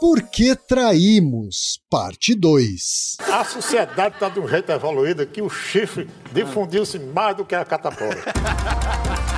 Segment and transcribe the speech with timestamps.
[0.00, 1.80] Por que traímos?
[1.90, 3.16] Parte 2.
[3.32, 7.64] A sociedade está de um jeito evoluído que o chifre difundiu-se mais do que a
[7.64, 8.16] catapora.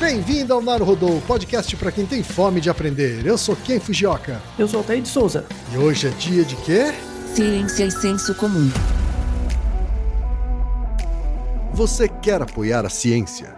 [0.00, 3.24] Bem-vindo ao Naruhodô, podcast para quem tem fome de aprender.
[3.24, 4.40] Eu sou Ken Fujioka.
[4.58, 5.46] Eu sou Altair de Souza.
[5.72, 6.92] E hoje é dia de quê?
[7.34, 8.70] Ciência e senso comum.
[11.72, 13.57] Você quer apoiar a ciência?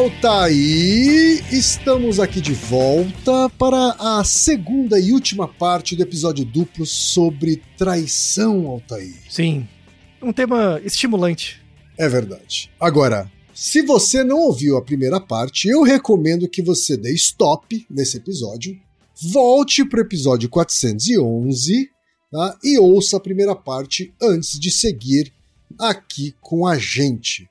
[0.00, 7.62] Altaí, estamos aqui de volta para a segunda e última parte do episódio duplo sobre
[7.76, 9.14] traição, Altaí.
[9.28, 9.68] Sim,
[10.22, 11.62] um tema estimulante.
[11.98, 12.70] É verdade.
[12.80, 18.16] Agora, se você não ouviu a primeira parte, eu recomendo que você dê stop nesse
[18.16, 18.74] episódio,
[19.30, 21.90] volte para o episódio 411
[22.32, 22.58] tá?
[22.64, 25.30] e ouça a primeira parte antes de seguir
[25.78, 27.46] aqui com a gente.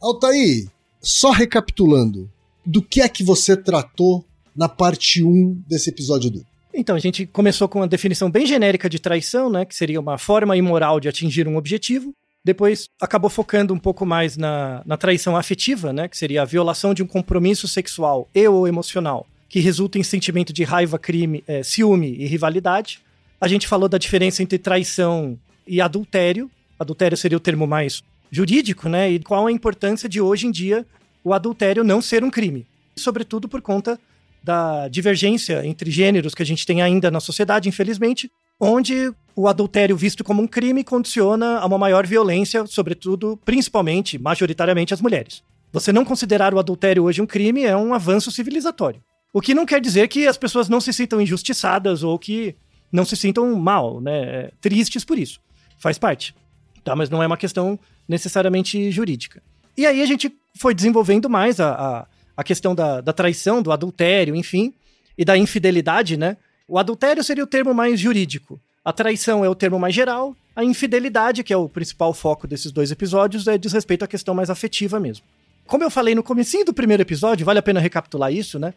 [0.00, 0.66] Altaí,
[1.00, 2.30] só recapitulando,
[2.64, 4.24] do que é que você tratou
[4.54, 6.46] na parte 1 desse episódio do?
[6.72, 10.18] Então, a gente começou com uma definição bem genérica de traição, né, que seria uma
[10.18, 12.14] forma imoral de atingir um objetivo.
[12.44, 16.94] Depois acabou focando um pouco mais na, na traição afetiva, né, que seria a violação
[16.94, 21.62] de um compromisso sexual e ou emocional, que resulta em sentimento de raiva, crime, é,
[21.62, 23.00] ciúme e rivalidade.
[23.40, 26.50] A gente falou da diferença entre traição e adultério.
[26.78, 29.10] Adultério seria o termo mais jurídico, né?
[29.10, 30.86] E qual a importância de hoje em dia
[31.22, 33.98] o adultério não ser um crime, sobretudo por conta
[34.42, 39.96] da divergência entre gêneros que a gente tem ainda na sociedade, infelizmente, onde o adultério
[39.96, 45.42] visto como um crime condiciona a uma maior violência, sobretudo, principalmente, majoritariamente as mulheres.
[45.72, 49.02] Você não considerar o adultério hoje um crime é um avanço civilizatório.
[49.32, 52.56] O que não quer dizer que as pessoas não se sintam injustiçadas ou que
[52.90, 55.40] não se sintam mal, né, tristes por isso.
[55.78, 56.34] Faz parte.
[56.82, 57.78] Tá, mas não é uma questão
[58.10, 59.40] necessariamente jurídica.
[59.76, 62.06] E aí a gente foi desenvolvendo mais a, a,
[62.36, 64.74] a questão da, da traição, do adultério, enfim,
[65.16, 66.36] e da infidelidade, né?
[66.66, 68.60] O adultério seria o termo mais jurídico.
[68.84, 70.36] A traição é o termo mais geral.
[70.56, 74.34] A infidelidade, que é o principal foco desses dois episódios, é diz respeito à questão
[74.34, 75.24] mais afetiva mesmo.
[75.66, 78.74] Como eu falei no comecinho do primeiro episódio, vale a pena recapitular isso, né?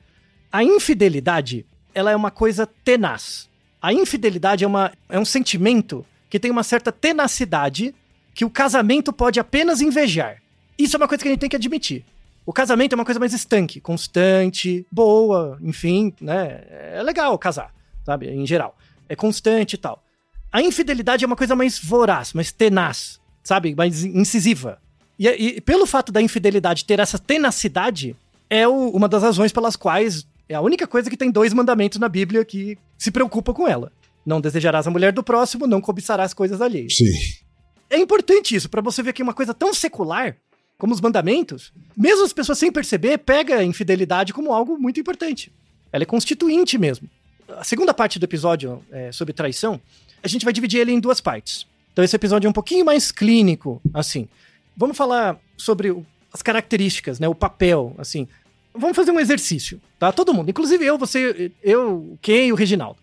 [0.52, 3.50] A infidelidade, ela é uma coisa tenaz.
[3.82, 7.96] A infidelidade é, uma, é um sentimento que tem uma certa tenacidade
[8.34, 10.42] que o casamento pode apenas invejar.
[10.78, 12.04] Isso é uma coisa que a gente tem que admitir.
[12.46, 16.64] O casamento é uma coisa mais estanque, constante, boa, enfim, né?
[16.94, 17.74] É legal casar,
[18.06, 18.28] sabe?
[18.30, 18.78] Em geral.
[19.08, 20.04] É constante e tal.
[20.52, 23.74] A infidelidade é uma coisa mais voraz, mais tenaz, sabe?
[23.76, 24.80] Mais incisiva.
[25.18, 28.16] E, e pelo fato da infidelidade ter essa tenacidade,
[28.50, 31.98] é o, uma das razões pelas quais é a única coisa que tem dois mandamentos
[31.98, 33.92] na Bíblia que se preocupa com ela.
[34.26, 36.96] Não desejarás a mulher do próximo, não cobiçarás coisas alheias.
[36.96, 37.43] Sim
[37.94, 40.36] é importante isso, para você ver que uma coisa tão secular
[40.78, 45.54] como os mandamentos, mesmo as pessoas sem perceber, pega a infidelidade como algo muito importante.
[45.92, 47.08] Ela é constituinte mesmo.
[47.48, 49.80] A segunda parte do episódio é, sobre traição,
[50.22, 51.68] a gente vai dividir ele em duas partes.
[51.92, 54.28] Então esse episódio é um pouquinho mais clínico, assim.
[54.76, 58.28] Vamos falar sobre o, as características, né, o papel, assim.
[58.74, 60.12] Vamos fazer um exercício, tá?
[60.12, 63.00] Todo mundo, inclusive eu, você, eu, e o Reginaldo.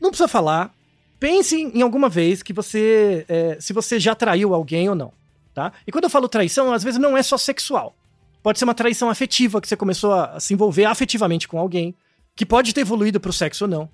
[0.00, 0.74] Não precisa falar.
[1.22, 5.12] Pense em alguma vez que você, é, se você já traiu alguém ou não,
[5.54, 5.72] tá?
[5.86, 7.94] E quando eu falo traição, às vezes não é só sexual.
[8.42, 11.94] Pode ser uma traição afetiva, que você começou a se envolver afetivamente com alguém,
[12.34, 13.88] que pode ter evoluído pro sexo ou não.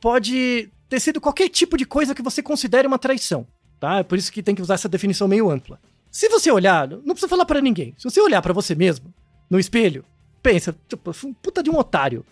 [0.00, 3.46] Pode ter sido qualquer tipo de coisa que você considere uma traição,
[3.78, 3.98] tá?
[3.98, 5.78] É por isso que tem que usar essa definição meio ampla.
[6.10, 7.94] Se você olhar, não precisa falar para ninguém.
[7.96, 9.14] Se você olhar para você mesmo
[9.48, 10.04] no espelho,
[10.42, 12.26] pensa, tipo, puta de um otário,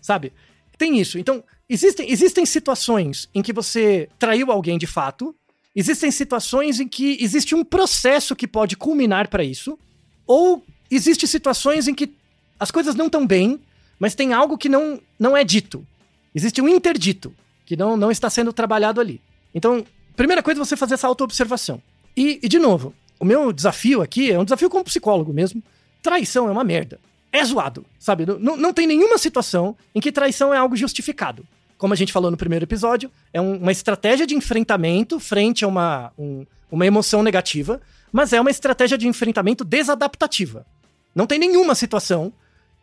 [0.00, 0.32] sabe?
[0.78, 1.18] Tem isso.
[1.18, 5.34] Então, existem, existem situações em que você traiu alguém de fato,
[5.74, 9.78] existem situações em que existe um processo que pode culminar para isso,
[10.26, 12.12] ou existem situações em que
[12.58, 13.60] as coisas não estão bem,
[13.98, 15.86] mas tem algo que não, não é dito.
[16.34, 17.34] Existe um interdito,
[17.64, 19.20] que não, não está sendo trabalhado ali.
[19.54, 19.84] Então,
[20.16, 21.80] primeira coisa é você fazer essa autoobservação.
[22.16, 25.62] E, e, de novo, o meu desafio aqui é um desafio como psicólogo mesmo.
[26.02, 26.98] Traição é uma merda
[27.32, 28.26] é zoado, sabe?
[28.26, 31.46] Não, não tem nenhuma situação em que traição é algo justificado.
[31.80, 35.68] Como a gente falou no primeiro episódio, é um, uma estratégia de enfrentamento frente a
[35.68, 37.80] uma, um, uma emoção negativa,
[38.12, 40.66] mas é uma estratégia de enfrentamento desadaptativa.
[41.14, 42.34] Não tem nenhuma situação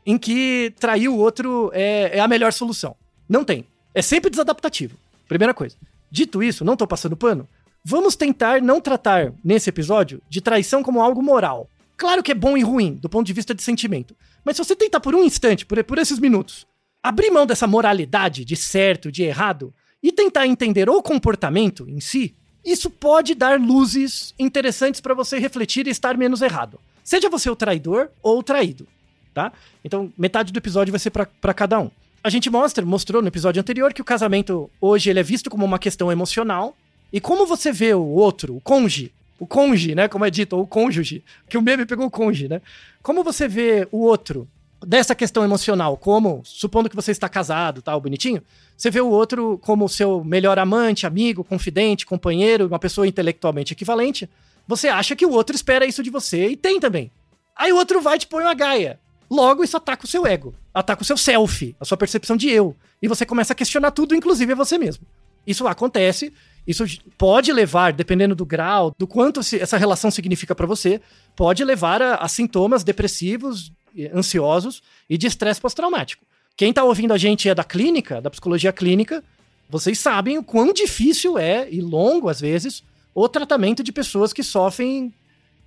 [0.04, 2.96] em que trair o outro é, é a melhor solução.
[3.30, 3.68] Não tem.
[3.94, 4.98] É sempre desadaptativo.
[5.28, 5.76] Primeira coisa.
[6.10, 7.48] Dito isso, não tô passando pano.
[7.86, 11.70] Vamos tentar não tratar nesse episódio de traição como algo moral.
[11.96, 14.16] Claro que é bom e ruim, do ponto de vista de sentimento.
[14.44, 16.66] Mas se você tentar por um instante, por, por esses minutos,
[17.08, 22.36] abrir mão dessa moralidade de certo, de errado, e tentar entender o comportamento em si,
[22.64, 26.80] isso pode dar luzes interessantes para você refletir e estar menos errado.
[27.04, 28.86] Seja você o traidor ou o traído,
[29.34, 29.52] tá?
[29.84, 31.90] Então, metade do episódio vai ser para cada um.
[32.24, 35.64] A gente mostra, mostrou no episódio anterior que o casamento hoje ele é visto como
[35.64, 36.76] uma questão emocional.
[37.14, 40.10] E como você vê o outro, o cônjuge, o conge, né?
[40.10, 42.62] Como é dito, ou o cônjuge, que o meme pegou o conge, né?
[43.02, 44.46] Como você vê o outro
[44.86, 48.42] dessa questão emocional, como, supondo que você está casado, tal, bonitinho,
[48.76, 54.30] você vê o outro como seu melhor amante, amigo, confidente, companheiro, uma pessoa intelectualmente equivalente,
[54.68, 57.12] você acha que o outro espera isso de você e tem também.
[57.56, 59.00] Aí o outro vai e te põe uma gaia.
[59.30, 62.76] Logo, isso ataca o seu ego, ataca o seu self, a sua percepção de eu.
[63.02, 65.06] E você começa a questionar tudo, inclusive a você mesmo.
[65.46, 66.32] Isso acontece
[66.68, 66.84] isso
[67.18, 71.00] pode levar, dependendo do grau, do quanto essa relação significa para você,
[71.34, 73.72] pode levar a, a, sintomas depressivos,
[74.14, 76.26] ansiosos e de estresse pós-traumático.
[76.56, 79.24] Quem está ouvindo a gente é da clínica, da psicologia clínica,
[79.70, 82.84] vocês sabem o quão difícil é, e longo às vezes,
[83.14, 85.14] o tratamento de pessoas que sofrem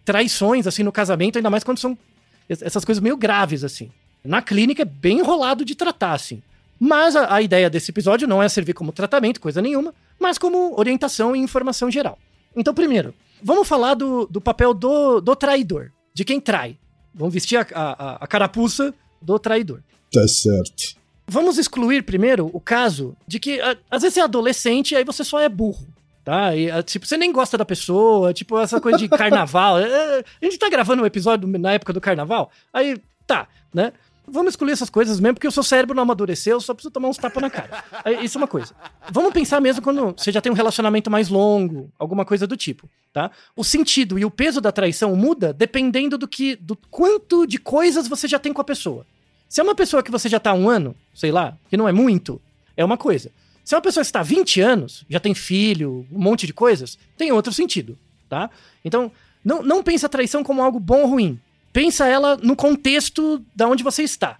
[0.04, 1.96] traições, assim, no casamento, ainda mais quando são
[2.48, 3.90] essas coisas meio graves, assim.
[4.24, 6.42] Na clínica é bem enrolado de tratar, assim.
[6.78, 10.78] Mas a, a ideia desse episódio não é servir como tratamento, coisa nenhuma, mas como
[10.78, 12.18] orientação e informação geral.
[12.56, 16.76] Então, primeiro, vamos falar do, do papel do, do traidor, de quem trai.
[17.14, 19.80] Vamos vestir a, a, a carapuça do traidor.
[20.12, 20.98] Tá certo.
[21.26, 23.60] Vamos excluir primeiro o caso de que
[23.90, 25.86] às vezes você é adolescente e aí você só é burro.
[26.24, 26.54] Tá?
[26.54, 29.78] E, tipo, você nem gosta da pessoa, tipo, essa coisa de carnaval.
[29.78, 33.92] É, a gente tá gravando um episódio na época do carnaval, aí tá, né?
[34.30, 37.16] Vamos excluir essas coisas mesmo, porque o seu cérebro não amadureceu, só precisa tomar uns
[37.16, 37.84] tapas na cara.
[38.22, 38.74] Isso é uma coisa.
[39.10, 42.88] Vamos pensar mesmo quando você já tem um relacionamento mais longo, alguma coisa do tipo,
[43.12, 43.30] tá?
[43.56, 48.06] O sentido e o peso da traição muda dependendo do que, do quanto de coisas
[48.06, 49.06] você já tem com a pessoa.
[49.48, 51.88] Se é uma pessoa que você já tá há um ano, sei lá, que não
[51.88, 52.40] é muito,
[52.76, 53.30] é uma coisa.
[53.64, 56.52] Se é uma pessoa que está há 20 anos, já tem filho, um monte de
[56.54, 58.48] coisas, tem outro sentido, tá?
[58.84, 59.10] Então,
[59.44, 61.40] não, não pense a traição como algo bom ou ruim
[61.72, 64.38] pensa ela no contexto da onde você está.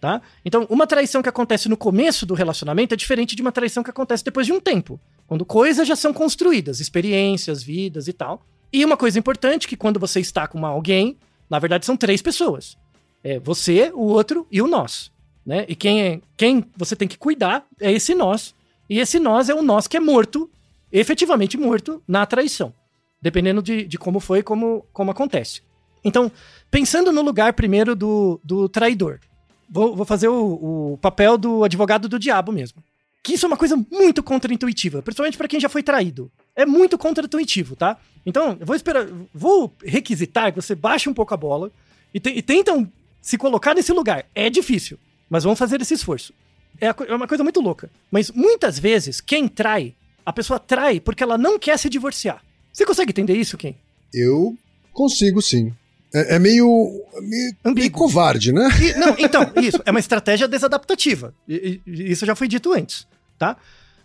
[0.00, 0.22] Tá?
[0.44, 3.90] Então, uma traição que acontece no começo do relacionamento é diferente de uma traição que
[3.90, 8.46] acontece depois de um tempo, quando coisas já são construídas, experiências, vidas e tal.
[8.72, 11.16] E uma coisa importante que quando você está com alguém,
[11.50, 12.78] na verdade são três pessoas.
[13.24, 15.10] É você, o outro e o nós,
[15.44, 15.64] né?
[15.68, 18.54] E quem é, quem você tem que cuidar é esse nós,
[18.88, 20.48] e esse nós é o nós que é morto,
[20.92, 22.72] efetivamente morto na traição,
[23.20, 25.62] dependendo de, de como foi, como como acontece.
[26.04, 26.30] Então,
[26.70, 29.20] pensando no lugar primeiro do, do traidor,
[29.68, 32.82] vou, vou fazer o, o papel do advogado do diabo mesmo.
[33.22, 36.30] Que isso é uma coisa muito contraintuitiva, principalmente para quem já foi traído.
[36.56, 37.98] É muito contraintuitivo, tá?
[38.24, 41.70] Então, eu vou esperar, vou requisitar que você baixe um pouco a bola
[42.14, 42.90] e, te, e tentam
[43.20, 44.24] se colocar nesse lugar.
[44.34, 46.32] É difícil, mas vamos fazer esse esforço.
[46.80, 47.90] É, é uma coisa muito louca.
[48.10, 52.42] Mas muitas vezes, quem trai, a pessoa trai porque ela não quer se divorciar.
[52.72, 53.74] Você consegue entender isso, Ken?
[54.14, 54.56] Eu
[54.92, 55.72] consigo sim.
[56.14, 58.68] É, é meio, meio, meio covarde, né?
[58.80, 59.80] E, não, então, isso.
[59.84, 61.34] É uma estratégia desadaptativa.
[61.46, 63.06] E, e, isso já foi dito antes,
[63.38, 63.56] tá?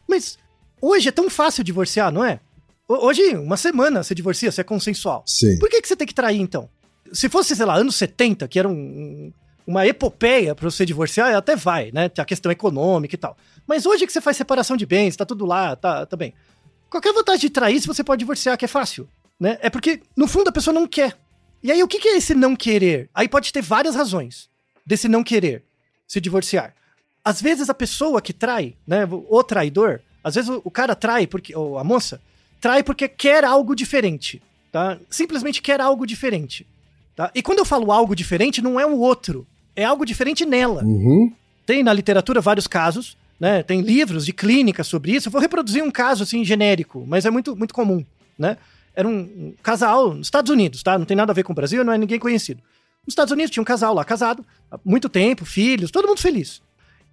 [0.07, 0.37] Mas
[0.81, 2.39] hoje é tão fácil divorciar, não é?
[2.87, 5.23] Hoje, uma semana você divorcia, você é consensual.
[5.25, 5.57] Sim.
[5.57, 6.69] Por que, que você tem que trair, então?
[7.11, 9.31] Se fosse, sei lá, anos 70, que era um,
[9.65, 12.09] uma epopeia para você divorciar, até vai, né?
[12.09, 13.37] Tem a questão econômica e tal.
[13.65, 16.33] Mas hoje que você faz separação de bens, tá tudo lá, tá, tá bem.
[16.89, 19.07] Qualquer vantagem de trair, se você pode divorciar, que é fácil,
[19.39, 19.57] né?
[19.61, 21.17] É porque, no fundo, a pessoa não quer.
[21.63, 23.09] E aí, o que, que é esse não querer?
[23.13, 24.49] Aí pode ter várias razões
[24.85, 25.63] desse não querer
[26.05, 26.73] se divorciar.
[27.23, 31.25] Às vezes a pessoa que trai, né, o traidor, às vezes o, o cara trai
[31.25, 32.21] porque, ou a moça,
[32.59, 34.41] trai porque quer algo diferente,
[34.71, 34.99] tá?
[35.09, 36.67] Simplesmente quer algo diferente,
[37.15, 37.31] tá?
[37.33, 40.83] E quando eu falo algo diferente, não é o outro, é algo diferente nela.
[40.83, 41.31] Uhum.
[41.65, 43.63] Tem na literatura vários casos, né?
[43.63, 45.29] Tem livros de clínica sobre isso.
[45.29, 48.05] Eu vou reproduzir um caso assim genérico, mas é muito muito comum,
[48.37, 48.57] né?
[48.95, 50.97] Era um, casal nos Estados Unidos, tá?
[50.97, 52.61] Não tem nada a ver com o Brasil, não é ninguém conhecido.
[53.05, 56.61] Nos Estados Unidos tinha um casal lá casado, há muito tempo, filhos, todo mundo feliz.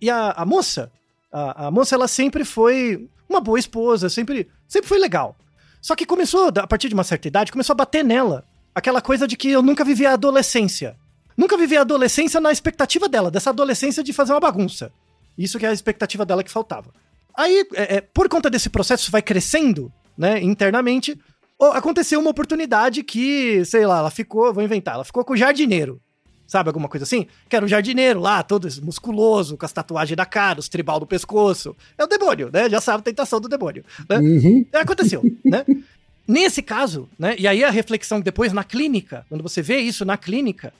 [0.00, 0.90] E a, a moça,
[1.32, 5.36] a, a, moça, ela sempre foi uma boa esposa, sempre, sempre foi legal.
[5.80, 8.44] Só que começou, a partir de uma certa idade, começou a bater nela
[8.74, 10.96] aquela coisa de que eu nunca vivi a adolescência.
[11.36, 14.92] Nunca vivi a adolescência na expectativa dela, dessa adolescência de fazer uma bagunça.
[15.36, 16.92] Isso que é a expectativa dela que faltava.
[17.34, 21.18] Aí, é, é, por conta desse processo, vai crescendo, né, internamente,
[21.66, 26.00] aconteceu uma oportunidade que, sei lá, ela ficou, vou inventar, ela ficou com o jardineiro.
[26.46, 27.28] Sabe, alguma coisa assim?
[27.48, 31.06] Que era um jardineiro lá, todo musculoso, com as tatuagens da cara, os tribal do
[31.06, 31.76] pescoço.
[31.96, 32.68] É o demônio, né?
[32.68, 33.84] Já sabe a tentação do demônio.
[34.08, 34.18] Né?
[34.18, 34.66] Uhum.
[34.72, 35.64] Aconteceu, né?
[36.26, 37.36] Nesse caso, né?
[37.38, 40.72] E aí a reflexão depois na clínica, quando você vê isso na clínica,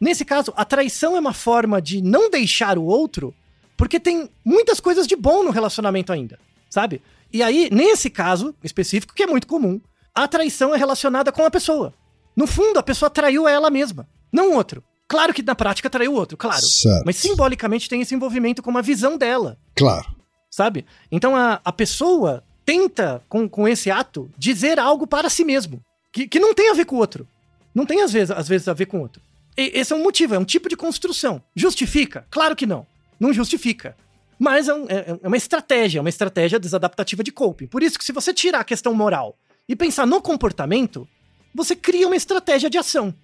[0.00, 3.34] nesse caso, a traição é uma forma de não deixar o outro,
[3.76, 6.38] porque tem muitas coisas de bom no relacionamento ainda,
[6.70, 7.02] sabe?
[7.32, 9.80] E aí, nesse caso específico, que é muito comum,
[10.16, 11.92] a traição é relacionada com a pessoa.
[12.34, 14.82] No fundo, a pessoa traiu ela mesma, não o outro.
[15.06, 16.62] Claro que na prática traiu o outro, claro.
[16.62, 17.04] Certo.
[17.04, 19.58] Mas simbolicamente tem esse envolvimento com uma visão dela.
[19.76, 20.06] Claro.
[20.50, 20.86] Sabe?
[21.12, 25.80] Então a, a pessoa tenta, com, com esse ato, dizer algo para si mesmo.
[26.12, 27.28] Que, que não tem a ver com o outro.
[27.74, 29.20] Não tem, às vezes, às vezes, a ver com o outro.
[29.56, 31.42] E, esse é um motivo, é um tipo de construção.
[31.54, 32.26] Justifica?
[32.30, 32.86] Claro que não.
[33.20, 33.94] Não justifica.
[34.38, 37.66] Mas é, um, é, é uma estratégia, é uma estratégia desadaptativa de coping.
[37.66, 39.36] Por isso que se você tirar a questão moral
[39.68, 41.08] e pensar no comportamento,
[41.54, 43.14] você cria uma estratégia de ação.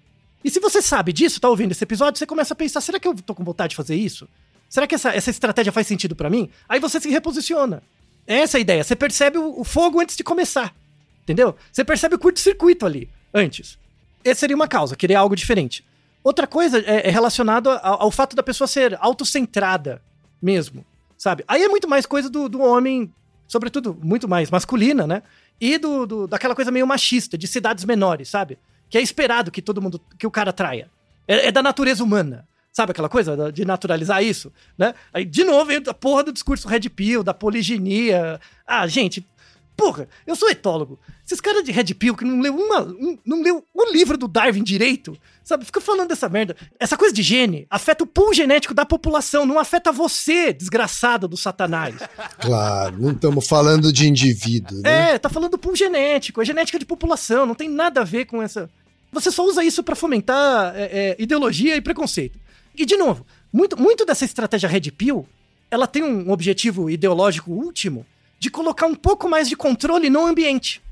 [0.43, 3.07] E se você sabe disso, tá ouvindo esse episódio, você começa a pensar: será que
[3.07, 4.27] eu tô com vontade de fazer isso?
[4.69, 6.49] Será que essa, essa estratégia faz sentido para mim?
[6.67, 7.83] Aí você se reposiciona.
[8.25, 8.83] É essa a ideia.
[8.83, 10.73] Você percebe o, o fogo antes de começar.
[11.21, 11.55] Entendeu?
[11.71, 13.77] Você percebe o curto-circuito ali, antes.
[14.23, 15.85] Essa seria uma causa, querer algo diferente.
[16.23, 20.01] Outra coisa é, é relacionado ao, ao, fato da pessoa ser autocentrada
[20.41, 20.85] mesmo,
[21.17, 21.43] sabe?
[21.47, 23.13] Aí é muito mais coisa do, do homem,
[23.47, 25.23] sobretudo muito mais masculina, né?
[25.63, 28.59] E do, do, daquela coisa meio machista, de cidades menores, sabe?
[28.89, 30.91] Que é esperado que todo mundo, que o cara traia.
[31.25, 32.45] É, é da natureza humana.
[32.69, 34.93] Sabe aquela coisa de naturalizar isso, né?
[35.13, 38.41] Aí, de novo, a porra do discurso Red Pill, da poliginia.
[38.67, 39.25] Ah, gente,
[39.75, 40.99] Porra, eu sou etólogo.
[41.25, 44.27] Esses caras de Red Pill que não leu uma, um, não leu o livro do
[44.27, 45.65] Darwin direito, sabe?
[45.65, 46.55] Fica falando dessa merda.
[46.79, 51.37] Essa coisa de gene afeta o pool genético da população, não afeta você, desgraçado do
[51.37, 51.95] satanás.
[52.39, 55.11] Claro, não estamos falando de indivíduo, né?
[55.13, 58.25] É, tá falando do pool genético, é genética de população, não tem nada a ver
[58.25, 58.69] com essa...
[59.11, 62.37] Você só usa isso para fomentar é, é, ideologia e preconceito.
[62.75, 65.27] E, de novo, muito, muito dessa estratégia Red Pill,
[65.71, 68.05] ela tem um objetivo ideológico último,
[68.43, 70.83] de colocar um pouco mais de controle no ambiente.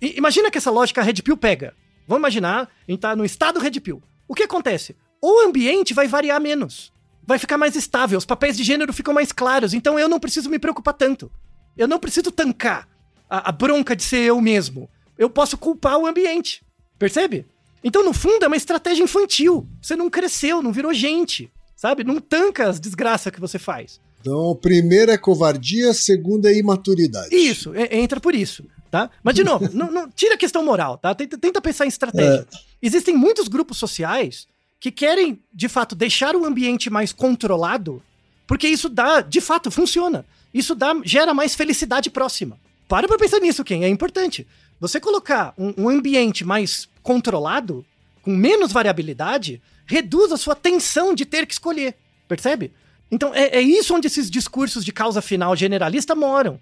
[0.00, 1.74] E, imagina que essa lógica Red Pill pega.
[2.08, 4.02] Vamos imaginar, a gente tá no estado Red Pill.
[4.26, 4.96] O que acontece?
[5.20, 6.90] O ambiente vai variar menos.
[7.26, 10.48] Vai ficar mais estável, os papéis de gênero ficam mais claros, então eu não preciso
[10.48, 11.30] me preocupar tanto.
[11.76, 12.88] Eu não preciso tancar
[13.28, 14.88] a, a bronca de ser eu mesmo.
[15.18, 16.64] Eu posso culpar o ambiente.
[16.98, 17.46] Percebe?
[17.82, 19.68] Então, no fundo, é uma estratégia infantil.
[19.82, 22.02] Você não cresceu, não virou gente, sabe?
[22.02, 24.00] Não tanca as desgraças que você faz.
[24.24, 27.36] Então, primeira é covardia, segunda é imaturidade.
[27.36, 29.10] Isso, é, entra por isso, tá?
[29.22, 31.14] Mas, de novo, não, não, tira a questão moral, tá?
[31.14, 32.48] Tenta, tenta pensar em estratégia.
[32.50, 32.58] É.
[32.80, 34.48] Existem muitos grupos sociais
[34.80, 38.02] que querem, de fato, deixar o ambiente mais controlado,
[38.46, 40.24] porque isso dá, de fato, funciona.
[40.54, 42.58] Isso dá, gera mais felicidade próxima.
[42.88, 44.46] Para pra pensar nisso, quem é importante.
[44.80, 47.84] Você colocar um, um ambiente mais controlado,
[48.22, 51.94] com menos variabilidade, reduz a sua tensão de ter que escolher.
[52.26, 52.72] Percebe?
[53.10, 56.58] Então é, é isso onde esses discursos de causa final generalista moram.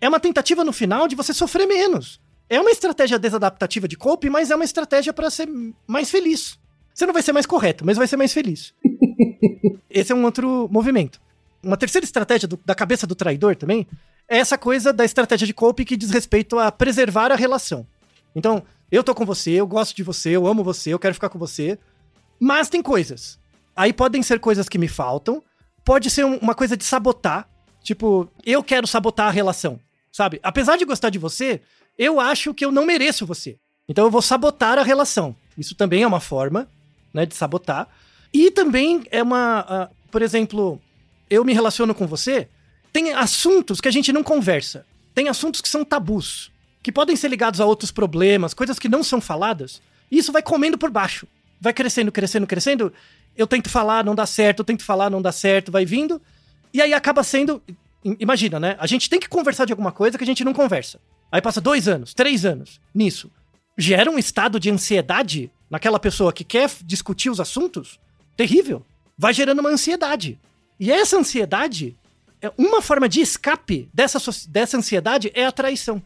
[0.00, 2.20] É uma tentativa no final de você sofrer menos.
[2.48, 5.48] É uma estratégia desadaptativa de coping, mas é uma estratégia para ser
[5.86, 6.58] mais feliz.
[6.92, 8.74] Você não vai ser mais correto, mas vai ser mais feliz.
[9.88, 11.20] Esse é um outro movimento.
[11.62, 13.86] Uma terceira estratégia do, da cabeça do traidor também
[14.28, 17.86] é essa coisa da estratégia de coping que diz respeito a preservar a relação.
[18.34, 21.28] Então, eu tô com você, eu gosto de você, eu amo você, eu quero ficar
[21.28, 21.78] com você.
[22.38, 23.38] Mas tem coisas.
[23.74, 25.42] Aí podem ser coisas que me faltam,
[25.84, 27.48] pode ser um- uma coisa de sabotar.
[27.82, 29.78] Tipo, eu quero sabotar a relação,
[30.12, 30.38] sabe?
[30.42, 31.60] Apesar de gostar de você,
[31.98, 33.58] eu acho que eu não mereço você.
[33.88, 35.34] Então eu vou sabotar a relação.
[35.58, 36.68] Isso também é uma forma,
[37.12, 37.88] né, de sabotar.
[38.32, 40.80] E também é uma, ah, por exemplo,
[41.28, 42.48] eu me relaciono com você,
[42.92, 44.86] tem assuntos que a gente não conversa.
[45.14, 46.50] Tem assuntos que são tabus,
[46.82, 49.82] que podem ser ligados a outros problemas, coisas que não são faladas.
[50.10, 51.26] E isso vai comendo por baixo.
[51.60, 52.92] Vai crescendo, crescendo, crescendo.
[53.36, 56.20] Eu tento falar, não dá certo, eu tento falar, não dá certo, vai vindo.
[56.72, 57.62] E aí acaba sendo.
[58.04, 58.76] im- Imagina, né?
[58.78, 61.00] A gente tem que conversar de alguma coisa que a gente não conversa.
[61.30, 63.30] Aí passa dois anos, três anos nisso.
[63.78, 67.98] Gera um estado de ansiedade naquela pessoa que quer discutir os assuntos
[68.36, 68.84] terrível.
[69.16, 70.38] Vai gerando uma ansiedade.
[70.78, 71.96] E essa ansiedade,
[72.40, 76.02] é uma forma de escape dessa, dessa ansiedade é a traição.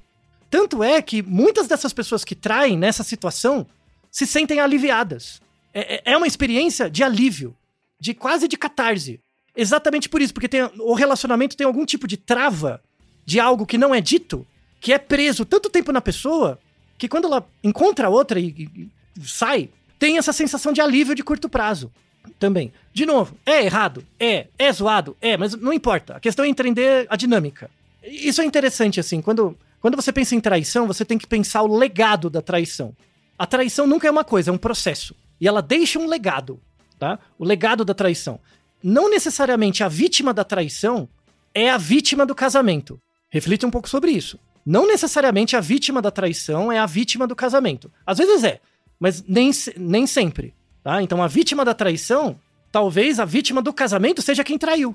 [0.49, 3.67] Tanto é que muitas dessas pessoas que traem nessa situação
[4.13, 5.41] se sentem aliviadas.
[5.79, 7.55] É, é- é uma experiência de alívio,
[8.01, 9.21] de quase de catarse.
[9.55, 12.81] Exatamente por isso, porque tem, o relacionamento tem algum tipo de trava
[13.27, 14.47] de algo que não é dito,
[14.81, 16.59] que é preso tanto tempo na pessoa,
[16.97, 19.69] que quando ela encontra outra e, e- e sai,
[19.99, 21.91] tem essa sensação de alívio de curto prazo
[22.39, 22.73] também.
[22.93, 24.05] De novo, é errado?
[24.19, 24.47] É.
[24.59, 25.17] É zoado?
[25.21, 26.17] É, mas não importa.
[26.17, 27.71] A questão é entender a dinâmica.
[28.03, 31.77] Isso é interessante, assim, quando, quando você pensa em traição, você tem que pensar o
[31.77, 32.95] legado da traição.
[33.39, 35.15] A traição nunca é uma coisa, é um processo.
[35.41, 36.61] E ela deixa um legado,
[36.99, 37.19] tá?
[37.39, 38.41] O legado da traição.
[38.83, 41.09] Não necessariamente a vítima da traição
[41.55, 43.01] é a vítima do casamento.
[43.31, 44.39] Reflita um pouco sobre isso.
[44.65, 47.91] Não necessariamente a vítima da traição é a vítima do casamento.
[48.05, 48.61] Às vezes é,
[48.99, 50.55] mas nem, nem sempre.
[50.83, 51.03] Tá?
[51.03, 52.39] Então a vítima da traição,
[52.71, 54.95] talvez a vítima do casamento seja quem traiu.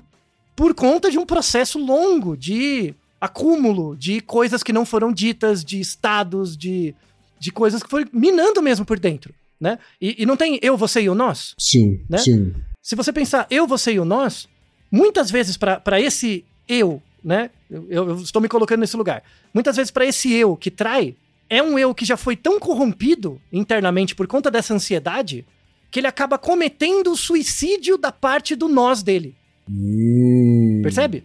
[0.54, 5.80] Por conta de um processo longo de acúmulo de coisas que não foram ditas, de
[5.80, 6.94] estados, de,
[7.38, 9.32] de coisas que foram minando mesmo por dentro.
[9.62, 9.78] Né?
[10.00, 11.54] E, e não tem eu, você e o nós?
[11.56, 12.18] Sim, Né?
[12.18, 12.52] sim.
[12.82, 14.48] se você pensar eu, você e o nós,
[14.90, 17.48] muitas vezes para esse eu, né?
[17.70, 19.22] Eu, eu estou me colocando nesse lugar.
[19.54, 21.14] Muitas vezes para esse eu que trai,
[21.48, 25.46] é um eu que já foi tão corrompido internamente por conta dessa ansiedade
[25.92, 29.32] que ele acaba cometendo o suicídio da parte do nós dele.
[29.70, 30.80] Hum.
[30.82, 31.22] Percebe?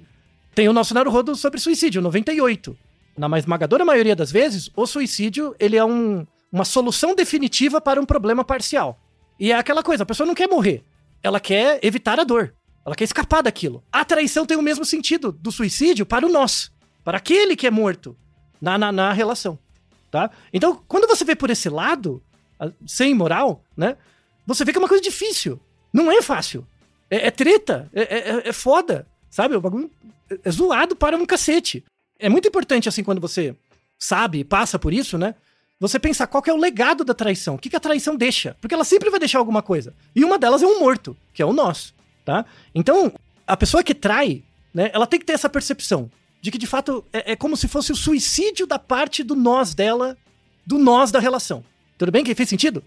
[0.54, 2.78] Tem o nosso Naruhodo sobre suicídio, 98.
[3.18, 8.00] Na mais esmagadora maioria das vezes, o suicídio ele é um- uma solução definitiva para
[8.02, 9.00] um problema parcial.
[9.40, 10.84] E é aquela coisa, a pessoa não quer morrer.
[11.22, 12.54] Ela quer evitar a dor.
[12.86, 13.84] Ela quer escapar daquilo.
[13.92, 16.72] A traição tem o mesmo sentido do suicídio para o nós.
[17.04, 18.16] Para aquele que é morto
[18.62, 19.60] na, na, na relação.
[20.10, 20.32] Tá?
[20.54, 22.24] Então, quando você vê por esse lado,
[22.86, 23.98] sem moral, né?
[24.46, 25.60] Você vê que é uma coisa difícil.
[25.92, 26.66] Não é fácil.
[27.10, 27.90] É, é treta.
[27.94, 29.06] É, é- é foda.
[29.30, 29.56] Sabe?
[29.56, 29.92] O bagulho
[30.32, 31.84] é- é zoado para um cacete.
[32.18, 33.56] É muito importante, assim, quando você
[34.00, 35.36] sabe passa por isso, né?
[35.80, 37.56] Você pensar qual que é o legado da traição.
[37.56, 38.58] O que, que a traição deixa?
[38.60, 39.94] Porque ela sempre vai deixar alguma coisa.
[40.16, 41.94] E uma delas é um morto, que é o nosso,
[42.26, 42.46] tá?
[42.74, 43.14] Então,
[43.46, 44.90] a pessoa que trai, né?
[44.92, 46.10] Ela tem que ter essa percepção
[46.42, 49.76] de que, de fato, é, é como se fosse o suicídio da parte do nós
[49.76, 50.18] dela,
[50.66, 51.64] do nós da relação.
[51.98, 52.24] Tudo bem?
[52.24, 52.84] Que fez sentido?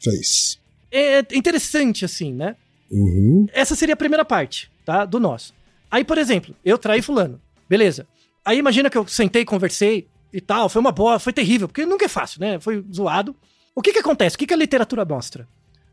[0.00, 0.60] Fez.
[0.92, 2.54] É interessante, assim, né?
[2.90, 3.46] Uhum.
[3.52, 5.04] Essa seria a primeira parte, tá?
[5.04, 5.52] Do nós.
[5.90, 7.40] Aí, por exemplo, eu traí fulano.
[7.68, 8.06] Beleza.
[8.44, 10.68] Aí imagina que eu sentei, conversei e tal.
[10.68, 12.60] Foi uma boa, foi terrível, porque nunca é fácil, né?
[12.60, 13.34] Foi zoado.
[13.74, 14.36] O que que acontece?
[14.36, 15.48] O que que a literatura mostra?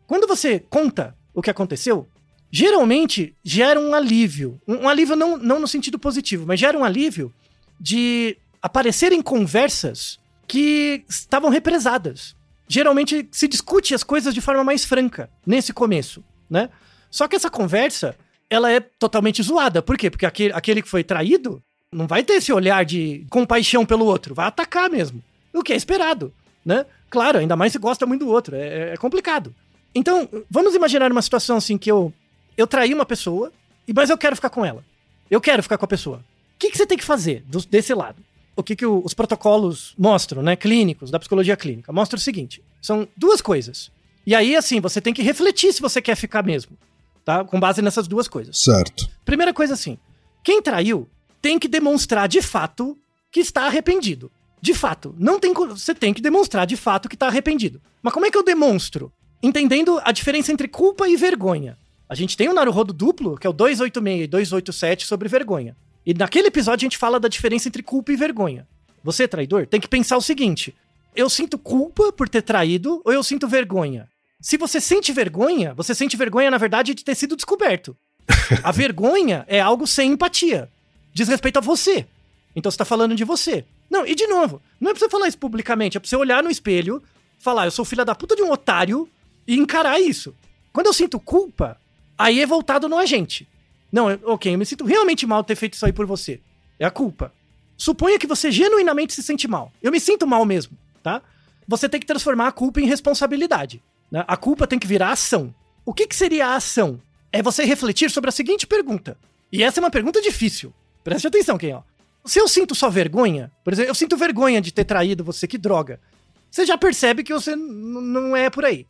[0.07, 2.07] Quando você conta o que aconteceu,
[2.51, 4.59] geralmente gera um alívio.
[4.67, 7.33] Um, um alívio não, não no sentido positivo, mas gera um alívio
[7.79, 12.35] de aparecerem conversas que estavam represadas.
[12.67, 16.69] Geralmente se discute as coisas de forma mais franca nesse começo, né?
[17.11, 18.15] Só que essa conversa,
[18.49, 19.81] ela é totalmente zoada.
[19.81, 20.09] Por quê?
[20.09, 21.63] Porque aquele, aquele que foi traído
[21.95, 25.23] não vai ter esse olhar de compaixão pelo outro, vai atacar mesmo.
[25.53, 26.34] O que é esperado,
[26.65, 26.86] né?
[27.10, 29.53] Claro, ainda mais se gosta muito do outro, é, é complicado.
[29.93, 32.12] Então, vamos imaginar uma situação assim que eu
[32.58, 33.51] eu traí uma pessoa,
[33.88, 34.84] e mas eu quero ficar com ela.
[35.29, 36.17] Eu quero ficar com a pessoa.
[36.17, 38.21] O que, que você tem que fazer do- desse lado?
[38.55, 40.55] O que, que o- os protocolos mostram, né?
[40.55, 41.91] Clínicos, da psicologia clínica.
[41.91, 43.91] Mostra o seguinte: são duas coisas.
[44.25, 46.77] E aí, assim, você tem que refletir se você quer ficar mesmo.
[47.25, 47.43] Tá?
[47.43, 48.58] Com base nessas duas coisas.
[48.63, 49.10] Certo.
[49.25, 49.97] Primeira coisa assim:
[50.43, 51.08] quem traiu
[51.45, 52.97] tem que demonstrar de fato
[53.31, 54.31] que está arrependido.
[54.60, 57.79] De fato, não tem você tem que demonstrar de fato que está arrependido.
[58.01, 59.13] Mas como é que eu demonstro?
[59.43, 61.77] Entendendo a diferença entre culpa e vergonha.
[62.10, 65.77] A gente tem o Naruhodo duplo, que é o 286 e 287 sobre vergonha.
[66.03, 68.67] E naquele episódio a gente fala da diferença entre culpa e vergonha.
[69.03, 70.75] Você, traidor, tem que pensar o seguinte:
[71.15, 74.10] eu sinto culpa por ter traído ou eu sinto vergonha?
[74.41, 77.95] Se você sente vergonha, você sente vergonha, na verdade, de ter sido descoberto.
[78.63, 80.71] A vergonha é algo sem empatia.
[81.15, 82.06] Diz respeito a você.
[82.54, 83.63] Então você tá falando de você.
[83.89, 86.43] Não, e de novo, não é pra você falar isso publicamente, é pra você olhar
[86.43, 87.01] no espelho,
[87.39, 89.08] falar, eu sou filha da puta de um otário
[89.47, 90.36] e encarar isso.
[90.73, 91.80] Quando eu sinto culpa,
[92.17, 93.47] aí é voltado no agente.
[93.89, 96.41] Não, ok, eu me sinto realmente mal ter feito isso aí por você.
[96.78, 97.32] É a culpa.
[97.78, 99.71] Suponha que você genuinamente se sente mal.
[99.82, 101.21] Eu me sinto mal mesmo, tá?
[101.65, 103.82] Você tem que transformar a culpa em responsabilidade.
[104.12, 104.25] né?
[104.28, 105.56] A culpa tem que virar ação.
[105.86, 106.99] O que, que seria a ação?
[107.32, 109.17] É você refletir sobre a seguinte pergunta.
[109.49, 110.73] E essa é uma pergunta difícil.
[111.05, 111.83] Preste atenção, quem ó.
[112.25, 115.59] Se eu sinto só vergonha, por exemplo, eu sinto vergonha de ter traído você, que
[115.59, 116.01] droga.
[116.49, 118.87] Você já percebe que você não é por aí,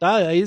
[0.00, 0.16] tá?
[0.16, 0.42] Aí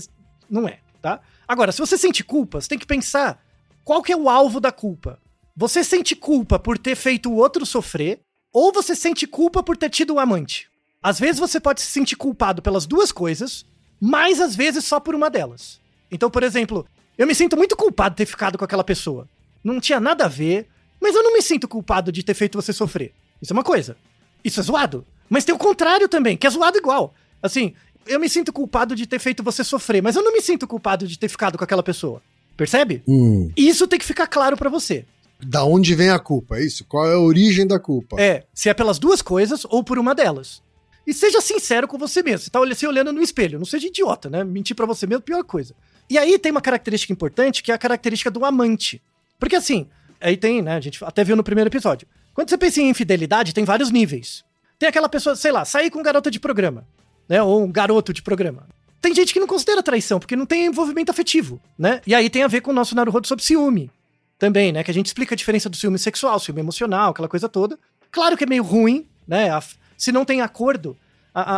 [0.49, 1.21] não é, tá?
[1.47, 3.39] Agora, se você sente culpa, você tem que pensar
[3.86, 5.19] qual que é o alvo da culpa.
[5.55, 8.19] Você sente culpa por ter feito o outro sofrer,
[8.51, 10.67] ou você sente culpa por ter tido um amante?
[11.03, 13.63] Às vezes você pode se sentir culpado pelas duas coisas,
[13.99, 15.79] mas às vezes só por uma delas.
[16.10, 16.84] Então, por exemplo,
[17.15, 19.29] eu me sinto muito culpado de ter ficado com aquela pessoa.
[19.63, 20.67] Não tinha nada a ver,
[21.01, 23.11] mas eu não me sinto culpado de ter feito você sofrer.
[23.41, 23.97] Isso é uma coisa.
[24.43, 25.05] Isso é zoado.
[25.29, 27.13] Mas tem o contrário também, que é zoado igual.
[27.41, 27.73] Assim,
[28.05, 31.07] eu me sinto culpado de ter feito você sofrer, mas eu não me sinto culpado
[31.07, 32.21] de ter ficado com aquela pessoa.
[32.55, 33.01] Percebe?
[33.07, 33.51] Hum.
[33.57, 35.05] Isso tem que ficar claro pra você.
[35.43, 36.57] Da onde vem a culpa?
[36.57, 36.85] É isso?
[36.85, 38.21] Qual é a origem da culpa?
[38.21, 40.61] É, se é pelas duas coisas ou por uma delas.
[41.07, 42.39] E seja sincero com você mesmo.
[42.45, 43.57] Você tá olhando- se olhando no espelho.
[43.57, 44.43] Não seja idiota, né?
[44.43, 45.73] Mentir pra você mesmo é a pior coisa.
[46.07, 49.01] E aí tem uma característica importante que é a característica do amante.
[49.39, 49.87] Porque assim,
[50.21, 50.75] aí tem, né?
[50.75, 52.07] A gente até viu no primeiro episódio.
[52.34, 54.43] Quando você pensa em infidelidade, tem vários níveis.
[54.79, 56.88] Tem aquela pessoa, sei lá, sair com garota de programa,
[57.27, 57.41] né?
[57.43, 58.67] Ou um garoto de programa.
[59.01, 62.01] Tem gente que não considera traição, porque não tem envolvimento afetivo, né?
[62.05, 63.91] E aí tem a ver com o nosso Naruhodo sobre ciúme
[64.38, 64.84] também, né?
[64.84, 67.77] Que a gente explica a diferença do ciúme sexual, ciúme emocional, aquela coisa toda.
[68.12, 69.49] Claro que é meio ruim, né?
[69.97, 70.97] se não tem acordo.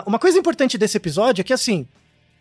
[0.06, 1.88] Uma coisa importante desse episódio é que, assim,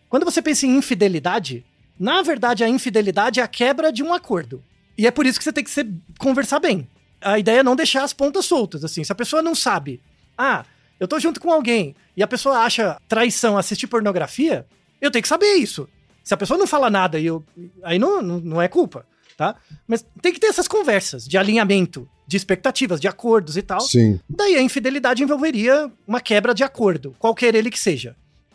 [0.09, 1.65] quando você pensa em infidelidade,
[1.99, 4.63] na verdade a infidelidade é a quebra de um acordo.
[4.97, 6.89] E é por isso que você tem que ser- conversar bem.
[7.21, 9.05] A ideia é não deixar as pontas soltas, assim.
[9.05, 10.01] Se a pessoa não sabe,
[10.37, 10.65] ah,
[10.99, 14.67] eu tô junto com alguém e a pessoa acha traição assistir pornografia,
[15.01, 15.89] eu tenho que saber isso.
[16.23, 17.45] Se a pessoa não fala nada eu,
[17.83, 19.05] aí não, não, não é culpa,
[19.37, 19.57] tá?
[19.87, 23.81] Mas tem que ter essas conversas de alinhamento, de expectativas, de acordos e tal.
[23.81, 24.21] Sim.
[24.29, 28.15] Daí a infidelidade envolveria uma quebra de acordo, qualquer ele que seja.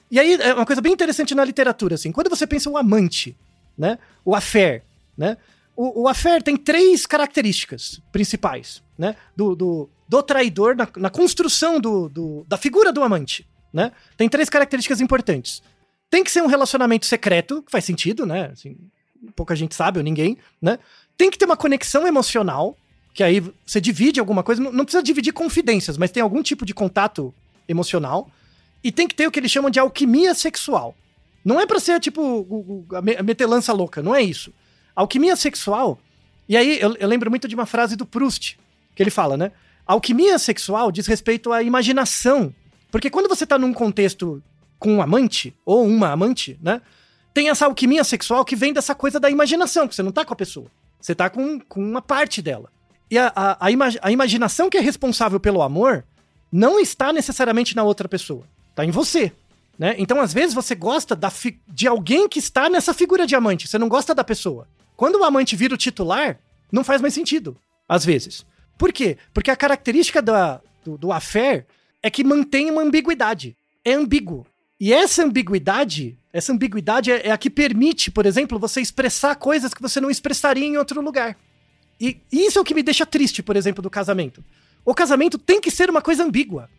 [0.09, 3.35] E aí é uma coisa bem interessante na literatura, assim, quando você pensa o amante,
[3.77, 3.99] né?
[4.23, 4.83] O affair,
[5.17, 5.35] né?
[5.77, 9.15] O, o affair tem três características principais, né?
[9.35, 13.91] Do, do, do traidor na, na construção do, do- da figura do amante, né?
[14.17, 15.61] Tem três características importantes.
[16.09, 18.49] Tem que ser um relacionamento secreto, que faz sentido, né?
[18.51, 18.75] Assim,
[19.35, 20.79] pouca gente sabe ou ninguém, né?
[21.15, 22.75] Tem que ter uma conexão emocional,
[23.13, 26.65] que aí você divide alguma coisa, não, não precisa dividir confidências, mas tem algum tipo
[26.65, 27.31] de contato
[27.67, 28.31] emocional.
[28.83, 30.95] E tem que ter o que eles chamam de alquimia sexual.
[31.45, 34.51] Não é pra ser tipo a metelança louca, não é isso.
[34.97, 35.99] Alquimia sexual.
[36.49, 38.57] E aí eu, eu lembro muito de uma frase do Proust,
[38.95, 39.51] que ele fala, né?
[39.85, 42.53] Alquimia sexual diz respeito à imaginação.
[42.89, 44.41] Porque quando você tá num contexto
[44.79, 46.81] com um amante, ou uma amante, né?
[47.31, 50.33] Tem essa alquimia sexual que vem dessa coisa da imaginação, que você não tá com
[50.33, 50.71] a pessoa.
[50.99, 52.71] Você tá com, com uma parte dela.
[53.11, 56.03] E a, a, a, ima- a imaginação que é responsável pelo amor
[56.51, 58.45] não está necessariamente na outra pessoa.
[58.73, 59.31] Tá em você.
[59.77, 59.93] Né?
[59.99, 61.15] Então, às vezes, você gosta
[61.67, 63.67] de alguém que está nessa figura de amante.
[63.67, 64.67] Você não gosta da pessoa.
[64.97, 66.39] Quando o amante vira o titular,
[66.71, 67.55] não faz mais sentido.
[67.87, 68.45] Às vezes.
[68.77, 69.17] Por quê?
[69.33, 71.67] Porque a característica da, do, do affair
[72.01, 73.55] é que mantém uma ambiguidade.
[73.85, 74.45] É ambíguo.
[74.79, 79.73] E essa ambiguidade, essa ambiguidade é, é a que permite, por exemplo, você expressar coisas
[79.73, 81.37] que você não expressaria em outro lugar.
[81.99, 84.43] E isso é o que me deixa triste, por exemplo, do casamento.
[84.83, 86.69] O casamento tem que ser uma coisa ambígua.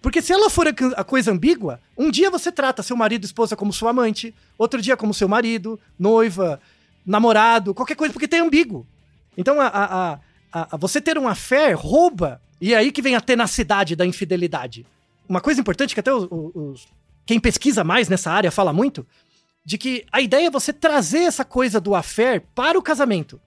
[0.00, 3.26] Porque se ela for a, a coisa ambígua, um dia você trata seu marido e
[3.26, 6.60] esposa como sua amante, outro dia como seu marido, noiva,
[7.08, 8.86] namorado, qualquer coisa, porque tem ambíguo.
[9.36, 10.18] Então, a, a, a-
[10.72, 14.86] a- você ter um affair rouba, e é aí que vem a tenacidade da infidelidade.
[15.28, 16.86] Uma coisa importante que até os, os-
[17.26, 19.06] quem pesquisa mais nessa área fala muito,
[19.64, 23.40] de que a ideia é você trazer essa coisa do affair para o casamento.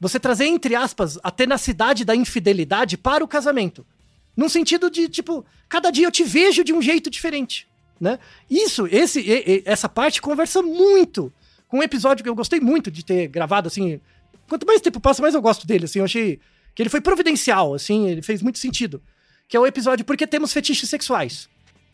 [0.00, 3.86] Você trazer, entre aspas, a tenacidade da infidelidade para o casamento.
[4.36, 7.66] Num sentido de, tipo, cada dia eu te vejo de um jeito diferente,
[8.00, 8.18] né?
[8.50, 11.32] Isso, esse, essa parte conversa muito
[11.72, 13.98] com um episódio que eu gostei muito de ter gravado, assim.
[14.46, 16.00] Quanto mais tempo passa, mais eu gosto dele, assim.
[16.00, 16.38] Eu achei
[16.74, 19.02] que ele foi providencial, assim, ele fez muito sentido.
[19.48, 21.48] Que é o episódio Por que temos fetiches sexuais?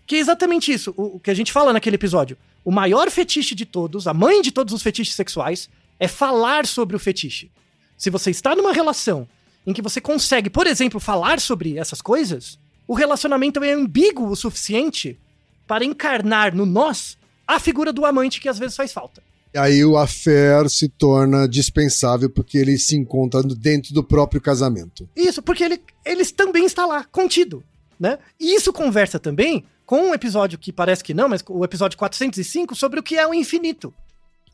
[0.05, 2.37] Que é exatamente isso, o, o que a gente fala naquele episódio.
[2.64, 6.97] O maior fetiche de todos, a mãe de todos os fetiches sexuais, é falar sobre
[6.97, 7.49] o fetiche.
[7.97, 9.29] Se você está numa relação
[9.64, 14.35] em que você consegue, por exemplo, falar sobre essas coisas, o relacionamento é ambíguo o
[14.35, 15.17] suficiente
[15.69, 19.28] para encarnar no nós a figura do amante que às vezes faz falta.
[19.57, 25.09] Aí o affair se torna dispensável porque ele se encontra dentro do próprio casamento.
[25.17, 27.63] Isso, porque ele, ele também está lá, contido.
[27.99, 28.19] né?
[28.39, 32.75] E isso conversa também com um episódio que parece que não, mas o episódio 405
[32.75, 33.93] sobre o que é o infinito.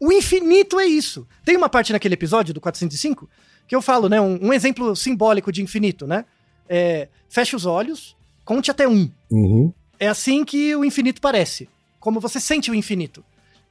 [0.01, 1.27] O infinito é isso.
[1.45, 3.29] Tem uma parte naquele episódio do 405
[3.67, 4.21] que eu falo, né?
[4.21, 6.25] Um, um exemplo simbólico de infinito, né?
[6.69, 9.11] É, feche os olhos, conte até um.
[9.31, 9.73] Uhum.
[9.99, 11.69] É assim que o infinito parece.
[11.99, 13.25] Como você sente o infinito.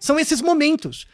[0.04, 1.08] São esses momentos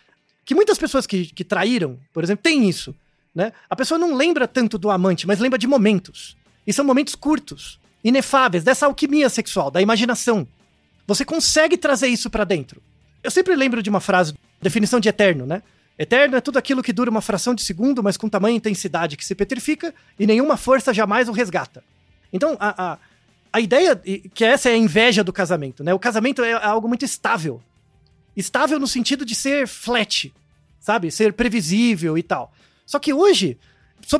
[0.43, 2.95] que muitas pessoas que, que traíram, por exemplo, têm isso.
[3.35, 3.53] Né?
[3.69, 6.35] A pessoa não lembra tanto do amante, mas lembra de momentos.
[6.65, 10.47] E são momentos curtos, inefáveis, dessa alquimia sexual, da imaginação.
[11.05, 12.81] Você consegue trazer isso para dentro.
[13.21, 15.61] Eu sempre lembro de uma frase, definição de eterno, né?
[15.95, 19.23] Eterno é tudo aquilo que dura uma fração de segundo, mas com tamanha intensidade que
[19.23, 21.83] se petrifica e nenhuma força jamais o resgata.
[22.33, 22.97] Então, a, a,
[23.53, 23.95] a ideia,
[24.33, 25.93] que essa é a inveja do casamento, né?
[25.93, 27.61] O casamento é algo muito estável.
[28.39, 30.33] Estável no sentido de ser flat,
[30.79, 31.11] sabe?
[31.11, 32.53] Ser previsível e tal.
[32.85, 33.57] Só que hoje,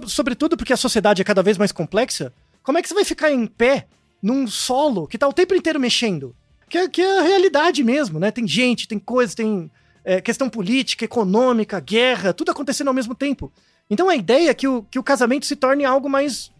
[0.07, 3.31] sobretudo porque a sociedade é cada vez mais complexa, como é que você vai ficar
[3.31, 3.87] em pé
[4.21, 6.35] num solo que tá o tempo inteiro mexendo?
[6.69, 8.29] Que é, que é a realidade mesmo, né?
[8.29, 9.71] Tem gente, tem coisa, tem
[10.03, 13.49] é, questão política, econômica, guerra, tudo acontecendo ao mesmo tempo.
[13.89, 16.51] Então a ideia é que o, que o casamento se torne algo mais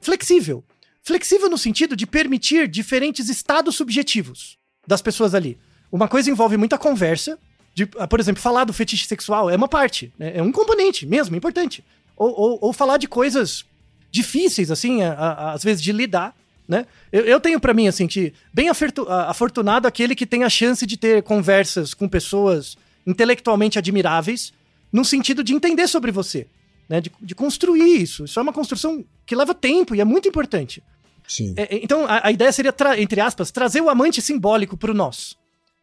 [0.00, 0.62] flexível.
[1.02, 5.58] Flexível no sentido de permitir diferentes estados subjetivos das pessoas ali.
[5.90, 7.38] Uma coisa envolve muita conversa,
[7.74, 10.32] de, ah, por exemplo, falar do fetiche sexual é uma parte, né?
[10.34, 11.84] é um componente mesmo, importante.
[12.16, 13.64] Ou, ou, ou falar de coisas
[14.10, 16.34] difíceis, assim, a, a, às vezes de lidar,
[16.66, 16.86] né?
[17.10, 20.96] Eu, eu tenho para mim, assim, que bem afortunado aquele que tem a chance de
[20.96, 24.52] ter conversas com pessoas intelectualmente admiráveis,
[24.92, 26.46] no sentido de entender sobre você,
[26.88, 27.00] né?
[27.00, 28.24] De, de construir isso.
[28.24, 30.82] Isso é uma construção que leva tempo e é muito importante.
[31.26, 31.54] Sim.
[31.56, 35.37] É, então, a, a, ideia seria, entre aspas, trazer o amante simbólico pro nós.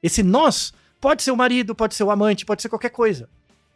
[0.06, 3.28] Esse nós pode ser o marido, pode ser o amante, pode ser qualquer coisa.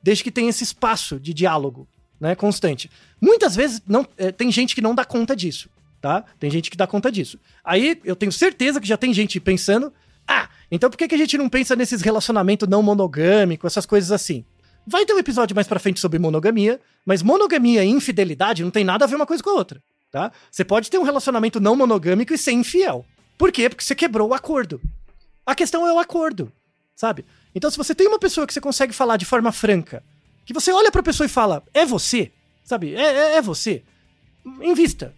[0.04, 1.88] Desde que tenha esse espaço de diálogo,
[2.22, 2.88] né, constante.
[3.20, 6.24] Muitas vezes não, é, tem gente que não dá conta disso, tá?
[6.40, 7.40] Tem gente que dá conta disso.
[7.64, 9.92] Aí eu tenho certeza que já tem gente pensando,
[10.28, 14.12] ah, então por que, que a gente não pensa nesses relacionamentos não monogâmicos, essas coisas
[14.12, 14.46] assim?
[14.86, 18.84] Vai ter um episódio mais pra frente sobre monogamia, mas monogamia e infidelidade não tem
[18.84, 20.32] nada a ver uma coisa com a outra, tá?
[20.52, 23.04] Você pode ter um relacionamento não monogâmico e ser infiel.
[23.36, 23.68] Por quê?
[23.68, 24.80] Porque você quebrou o acordo.
[25.50, 26.52] A questão é o acordo,
[26.96, 27.26] sabe?
[27.56, 30.04] Então, se você tem uma pessoa que você consegue falar de forma franca,
[30.46, 32.32] que você olha pra pessoa e fala, é você,
[32.64, 32.94] sabe?
[32.94, 33.82] É, é, é você.
[34.62, 35.12] Invista.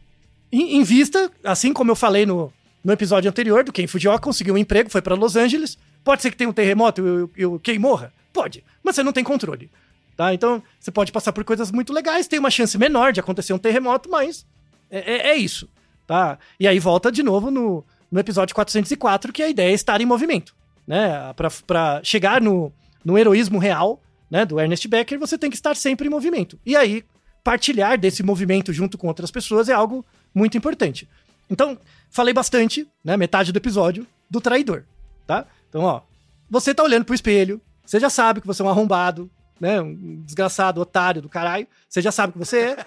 [0.50, 2.50] Invista, assim como eu falei no,
[2.82, 5.78] no episódio anterior do Ken Fujioka, conseguiu um emprego, foi para Los Angeles.
[6.02, 8.14] Pode ser que tenha um terremoto e o Ken morra?
[8.32, 9.70] Pode, mas você não tem controle.
[10.16, 10.34] Tá?
[10.34, 13.58] Então, você pode passar por coisas muito legais, tem uma chance menor de acontecer um
[13.58, 14.46] terremoto, mas
[14.90, 15.68] é, é, é isso.
[16.08, 16.40] Tá?
[16.58, 20.06] E aí volta de novo no, no episódio 404, que a ideia é estar em
[20.06, 20.54] movimento.
[20.86, 21.34] Né?
[21.66, 22.74] Para chegar no,
[23.06, 26.60] no heroísmo real né, do Ernest Becker, você tem que estar sempre em movimento.
[26.66, 27.04] E aí,
[27.44, 31.08] partilhar desse movimento junto com outras pessoas é algo muito importante.
[31.50, 31.78] Então,
[32.10, 34.84] falei bastante, né, metade do episódio, do traidor,
[35.28, 35.46] tá?
[35.70, 36.02] Então, ó,
[36.50, 40.22] você tá olhando pro espelho, você já sabe que você é um arrombado, né, um
[40.22, 42.86] desgraçado, otário do caralho, você já sabe que você é.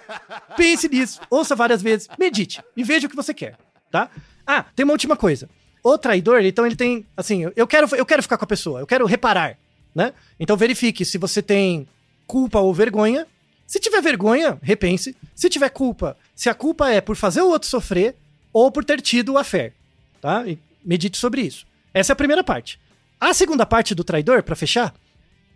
[0.57, 3.55] Pense nisso, ouça várias vezes, medite e veja o que você quer,
[3.91, 4.09] tá?
[4.45, 5.49] Ah, tem uma última coisa.
[5.83, 8.87] O traidor, então ele tem, assim, eu quero, eu quero ficar com a pessoa, eu
[8.87, 9.57] quero reparar,
[9.93, 10.13] né?
[10.39, 11.87] Então verifique se você tem
[12.25, 13.27] culpa ou vergonha.
[13.67, 15.15] Se tiver vergonha, repense.
[15.35, 18.15] Se tiver culpa, se a culpa é por fazer o outro sofrer,
[18.53, 19.73] ou por ter tido a fé,
[20.21, 20.47] tá?
[20.47, 21.65] E medite sobre isso.
[21.93, 22.79] Essa é a primeira parte.
[23.19, 24.93] A segunda parte do traidor, para fechar,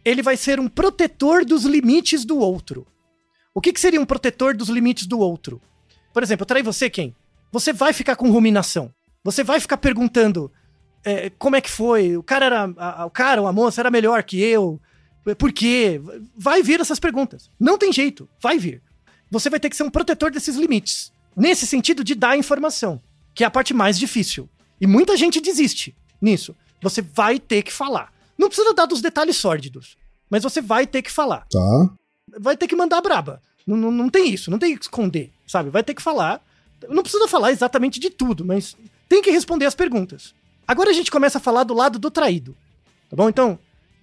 [0.04, 2.86] ele vai ser um protetor dos limites do outro.
[3.54, 5.62] O que, que seria um protetor dos limites do outro?
[6.14, 7.16] Por exemplo, eu traí você, quem?
[7.52, 8.94] Você vai ficar com ruminação.
[9.24, 10.52] Você vai ficar perguntando
[11.04, 12.18] é, como é que foi?
[12.18, 12.74] O cara era.
[12.78, 14.80] A, o cara ou a moça era melhor que eu?
[15.38, 16.02] Por quê?
[16.36, 17.50] Vai vir essas perguntas.
[17.60, 18.28] Não tem jeito.
[18.42, 18.82] Vai vir.
[19.30, 21.12] Você vai ter que ser um protetor desses limites.
[21.36, 23.02] Nesse sentido de dar informação,
[23.36, 24.50] que é a parte mais difícil.
[24.82, 26.56] E muita gente desiste nisso.
[26.82, 28.12] Você vai ter que falar.
[28.38, 29.98] Não precisa dar dos detalhes sórdidos,
[30.30, 31.46] mas você vai ter que falar.
[31.52, 31.90] Tá.
[32.40, 33.42] Vai ter que mandar braba.
[33.68, 35.70] Não, não, não tem isso, não tem que esconder, sabe?
[35.70, 36.42] Vai ter que falar.
[36.88, 38.76] Não precisa falar exatamente de tudo, mas
[39.08, 40.34] tem que responder as perguntas.
[40.68, 42.56] Agora a gente começa a falar do lado do traído.
[43.10, 43.28] Tá bom?
[43.28, 43.58] Então,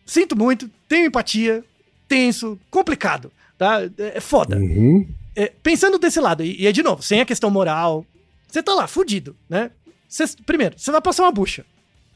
[0.04, 1.64] sinto muito, tenho empatia,
[2.08, 3.82] tenso, complicado, tá?
[3.98, 4.56] É, é foda.
[4.56, 8.06] Uhum é, pensando desse lado, e, e é de novo, sem a questão moral,
[8.48, 9.70] você tá lá, fudido, né?
[10.08, 11.66] Cê, primeiro, você vai passar uma bucha.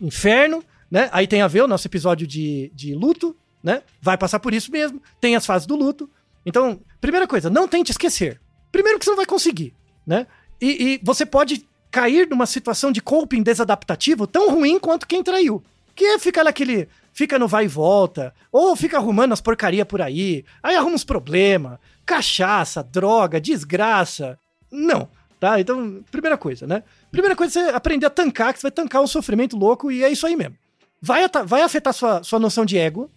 [0.00, 1.10] Inferno, né?
[1.12, 3.82] Aí tem a ver o nosso episódio de, de luto, né?
[4.00, 5.02] Vai passar por isso mesmo.
[5.20, 6.08] Tem as fases do luto.
[6.46, 8.40] Então, primeira coisa, não tente esquecer.
[8.72, 9.74] Primeiro que você não vai conseguir,
[10.06, 10.26] né?
[10.60, 15.62] E, e você pode cair numa situação de coping desadaptativo tão ruim quanto quem traiu.
[15.94, 16.88] Que ficar naquele.
[17.12, 21.04] Fica no vai e volta, ou fica arrumando as porcaria por aí, aí arruma uns
[21.04, 24.38] problemas, cachaça, droga, desgraça.
[24.70, 25.08] Não,
[25.40, 25.58] tá?
[25.58, 26.84] Então, primeira coisa, né?
[27.10, 30.04] Primeira coisa é você aprender a tancar, que você vai tancar um sofrimento louco e
[30.04, 30.56] é isso aí mesmo.
[31.02, 33.10] Vai, vai afetar sua, sua noção de ego.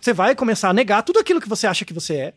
[0.00, 2.34] Você vai começar a negar tudo aquilo que você acha que você é.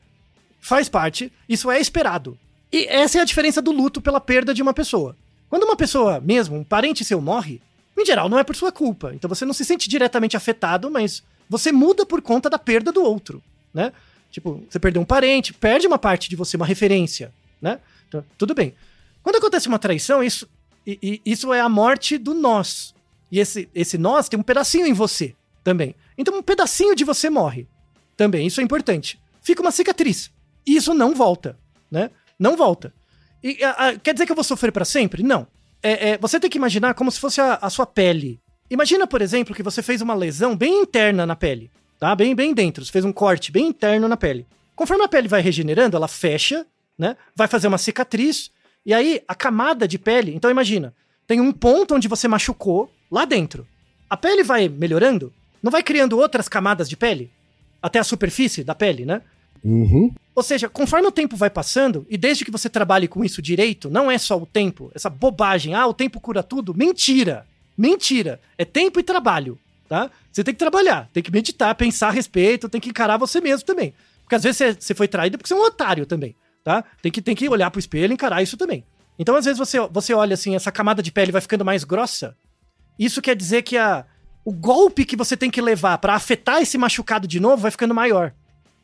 [0.60, 1.32] Faz parte.
[1.48, 2.38] Isso é esperado.
[2.74, 5.16] E essa é a diferença do luto pela perda de uma pessoa.
[5.48, 7.62] Quando uma pessoa, mesmo, um parente seu morre,
[7.96, 9.12] em geral não é por sua culpa.
[9.14, 13.04] Então você não se sente diretamente afetado, mas você muda por conta da perda do
[13.04, 13.94] outro, né?
[14.32, 17.32] Tipo, você perdeu um parente, perde uma parte de você, uma referência,
[17.62, 17.80] né?
[18.08, 18.74] Então, tudo bem.
[19.22, 20.50] Quando acontece uma traição, isso,
[20.88, 22.96] e- e- isso é a morte do nós.
[23.32, 25.94] E esse, esse nós tem um pedacinho em você também.
[26.18, 27.68] Então um pedacinho de você morre
[28.18, 28.48] também.
[28.48, 29.20] Isso é importante.
[29.42, 30.32] Fica uma cicatriz.
[30.66, 31.58] E isso não volta,
[31.92, 32.10] né?
[32.44, 32.94] Não volta.
[33.42, 35.24] E, a- a- quer dizer que eu vou sofrer pra sempre?
[35.24, 35.48] Não.
[35.82, 38.38] É, é, você tem que imaginar como se fosse a, a sua pele.
[38.70, 42.14] Imagina, por exemplo, que você fez uma lesão bem interna na pele, tá?
[42.14, 42.84] Bem, bem dentro.
[42.84, 44.46] Você fez um corte bem interno na pele.
[44.76, 46.66] Conforme a pele vai regenerando, ela fecha,
[47.00, 47.16] né?
[47.34, 48.52] Vai fazer uma cicatriz.
[48.86, 50.36] E aí, a camada de pele.
[50.36, 50.94] Então, imagina,
[51.26, 53.66] tem um ponto onde você machucou lá dentro.
[54.10, 57.32] A pele vai melhorando, não vai criando outras camadas de pele?
[57.82, 59.22] Até a superfície da pele, né?
[59.64, 60.14] Uhum.
[60.36, 63.90] Ou seja, conforme o tempo vai passando, e desde que você trabalhe com isso direito,
[63.90, 67.46] não é só o tempo, essa bobagem, ah, o tempo cura tudo, mentira.
[67.78, 68.40] Mentira.
[68.58, 70.12] É tempo e trabalho, tá?
[70.32, 73.66] Você tem que trabalhar, tem que meditar, pensar a respeito, tem que encarar você mesmo
[73.66, 73.94] também.
[74.24, 76.84] Porque às vezes você, você foi traído porque você é um otário também, tá?
[77.02, 78.84] Tem que, tem que olhar pro espelho e encarar isso também.
[79.18, 82.36] Então, às vezes, você, você olha assim, essa camada de pele vai ficando mais grossa.
[82.98, 84.06] Isso quer dizer que a,
[84.44, 87.94] o golpe que você tem que levar pra afetar esse machucado de novo vai ficando
[87.94, 88.34] maior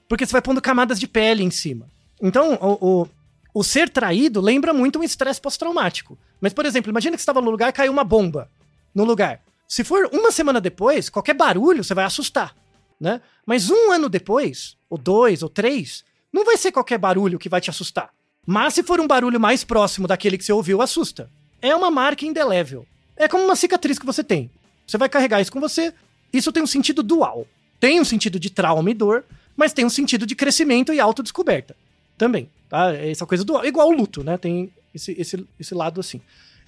[0.10, 1.88] porque você vai pondo camadas de pele em cima.
[2.22, 3.10] Então, o, o,
[3.54, 6.18] o ser traído lembra muito um estresse pós-traumático.
[6.42, 8.50] Mas, por exemplo, imagina que você estava no lugar e caiu uma bomba
[8.94, 9.40] no lugar.
[9.68, 12.56] Se for uma semana depois, qualquer barulho você vai assustar,
[13.00, 13.22] né?
[13.46, 17.62] Mas um ano depois, ou dois, ou três, não vai ser qualquer barulho que vai
[17.62, 18.10] te assustar.
[18.46, 21.30] Mas se for um barulho mais próximo daquele que você ouviu, assusta.
[21.62, 22.86] É uma marca indelével.
[23.16, 24.50] É como uma cicatriz que você tem.
[24.88, 25.94] Você vai carregar isso com você.
[26.34, 27.46] Isso tem um sentido dual.
[27.80, 29.24] Tem um sentido de trauma e dor,
[29.60, 31.76] mas tem um sentido de crescimento e autodescoberta
[32.18, 32.94] também, tá?
[32.96, 34.38] Essa coisa do igual o luto, né?
[34.38, 36.22] Tem esse, esse, esse lado assim.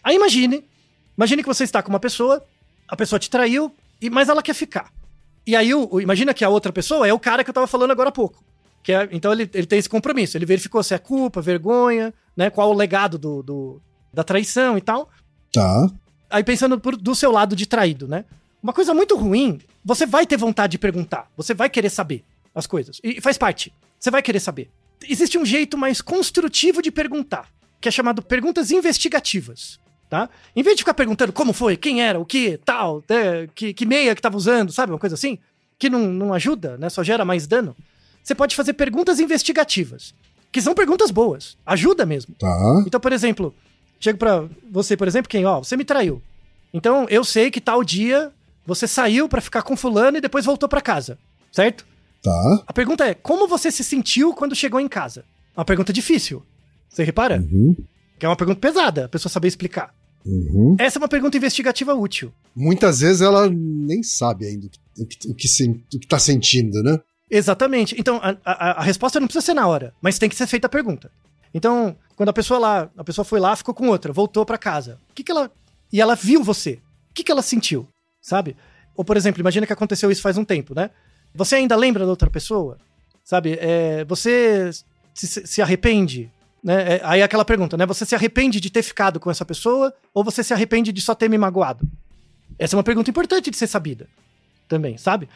[0.03, 0.63] Aí imagine,
[1.17, 2.43] imagine que você está com uma pessoa,
[2.87, 4.91] a pessoa te traiu, e mas ela quer ficar.
[5.47, 7.67] E aí o, o- imagina que a outra pessoa é o cara que eu tava
[7.67, 8.43] falando agora há pouco.
[8.83, 12.49] Que é, então ele, ele tem esse compromisso, ele verificou se é culpa, vergonha, né?
[12.49, 13.81] Qual o legado do, do-
[14.13, 15.09] da traição e tal.
[15.53, 15.89] Tá.
[16.29, 18.25] Aí pensando por- do seu lado de traído, né?
[18.63, 22.23] Uma coisa muito ruim, você vai ter vontade de perguntar, você vai querer saber
[22.53, 22.99] as coisas.
[23.03, 23.73] E faz parte.
[23.99, 24.69] Você vai querer saber.
[25.07, 30.29] Existe um jeito mais construtivo de perguntar, que é chamado perguntas investigativas, tá?
[30.55, 33.85] Em vez de ficar perguntando como foi, quem era, o que, tal, né, que, que
[33.85, 34.91] meia que tava usando, sabe?
[34.91, 35.39] Uma coisa assim,
[35.79, 36.89] que não, não ajuda, né?
[36.89, 37.75] Só gera mais dano.
[38.23, 40.13] Você pode fazer perguntas investigativas,
[40.51, 41.57] que são perguntas boas.
[41.65, 42.35] Ajuda mesmo.
[42.35, 42.47] Tá.
[42.85, 43.55] Então, por exemplo,
[43.99, 46.21] chego pra você, por exemplo, quem, ó, você me traiu.
[46.73, 48.31] Então, eu sei que tal dia
[48.65, 51.17] você saiu pra ficar com fulano e depois voltou pra casa,
[51.51, 51.85] certo?
[52.23, 52.63] Tá.
[52.67, 55.23] A pergunta é: como você se sentiu quando chegou em casa?
[55.55, 56.43] Uma pergunta difícil.
[56.89, 57.39] Você repara?
[57.39, 57.75] Uhum.
[58.19, 59.93] Que é uma pergunta pesada, a pessoa saber explicar.
[60.25, 60.75] Uhum.
[60.79, 62.31] Essa é uma pergunta investigativa útil.
[62.55, 64.67] Muitas vezes ela nem sabe ainda
[64.99, 65.47] o que, o que,
[65.95, 66.99] o que tá sentindo, né?
[67.29, 67.95] Exatamente.
[67.97, 70.67] Então, a, a- a resposta não precisa ser na hora, mas tem que ser feita
[70.67, 71.09] a pergunta.
[71.53, 74.99] Então, quando a pessoa lá, a pessoa foi lá, ficou com outra, voltou pra casa.
[75.09, 75.49] O que que ela
[75.91, 76.73] e ela viu você?
[77.09, 77.87] O que que ela sentiu?
[78.21, 78.55] Sabe?
[78.95, 80.91] Ou por exemplo, imagina que aconteceu isso faz um tempo, né?
[81.33, 82.77] Você ainda lembra da outra pessoa?
[83.23, 83.57] Sabe?
[83.59, 84.71] É, você
[85.13, 86.29] se, se arrepende?
[86.63, 86.95] Né?
[86.95, 87.85] É, aí é aquela pergunta, né?
[87.85, 91.15] Você se arrepende de ter ficado com essa pessoa ou você se arrepende de só
[91.15, 91.87] ter me magoado?
[92.59, 94.07] Essa é uma pergunta importante de ser sabida
[94.67, 95.27] também, sabe?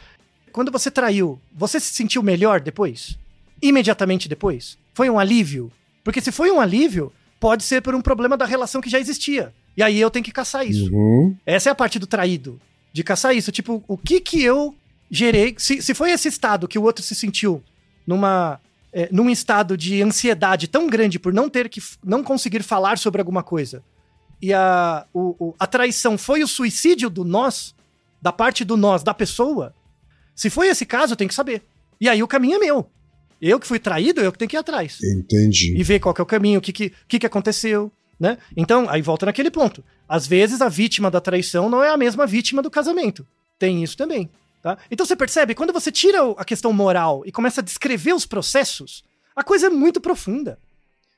[0.52, 3.18] Quando você traiu, você se sentiu melhor depois?
[3.62, 4.78] Imediatamente depois?
[4.94, 5.72] Foi um alívio?
[6.04, 9.54] Porque se foi um alívio, pode ser por um problema da relação que já existia.
[9.76, 10.94] E aí eu tenho que caçar isso.
[10.94, 11.36] Uhum.
[11.46, 12.60] Essa é a parte do traído.
[12.94, 13.52] De caçar isso.
[13.52, 14.74] Tipo, o que que eu
[15.10, 15.56] gerei?
[15.58, 17.64] Se, se foi esse estado que o outro se sentiu
[18.06, 18.60] numa.
[18.94, 21.82] é, num estado de ansiedade tão grande por não ter que.
[22.04, 23.84] não conseguir falar sobre alguma coisa.
[24.42, 27.74] E a, o, o- a traição foi o suicídio do nós,
[28.22, 29.74] da parte do nós, da pessoa.
[30.36, 31.64] Se foi esse caso, eu tenho que saber.
[32.00, 32.90] E aí o caminho é meu.
[33.42, 35.76] Eu que fui traído, eu que tenho que ir atrás Entendi.
[35.78, 38.38] e ver qual que é o caminho, o que, que, que, que aconteceu, né?
[38.56, 39.84] Então, aí volta naquele ponto.
[40.08, 43.26] Às vezes a vítima da traição não é a mesma vítima do casamento.
[43.60, 44.30] Tem isso também,
[44.66, 44.80] tá?
[44.90, 49.04] Então você percebe, quando você tira a questão moral e começa a descrever os processos,
[49.36, 50.58] a coisa é muito profunda.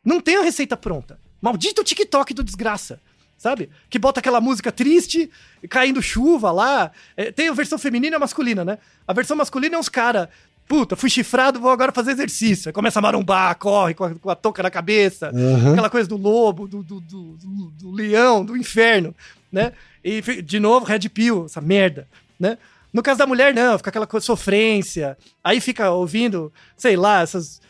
[0.03, 1.17] Não tem a receita pronta.
[1.41, 2.99] Maldito TikTok do desgraça.
[3.37, 3.69] Sabe?
[3.89, 5.29] Que bota aquela música triste,
[5.69, 6.91] caindo chuva lá.
[7.15, 8.79] É, tem a versão feminina e a masculina, né?
[9.07, 10.29] A versão masculina é uns cara
[10.67, 12.67] Puta, fui chifrado, vou agora fazer exercício.
[12.67, 15.71] Aí começa a marombar, corre com a, com a touca na cabeça, Aham.
[15.71, 17.37] aquela coisa do lobo, do, do, do,
[17.71, 19.15] do- leão, do inferno,
[19.49, 19.71] né?
[20.03, 22.05] E de novo, Red Pill, essa merda,
[22.37, 22.57] né?
[22.97, 25.15] No caso da mulher, não, fica aquela coisa, sofrência.
[25.43, 27.61] Aí fica ouvindo, sei lá, essas,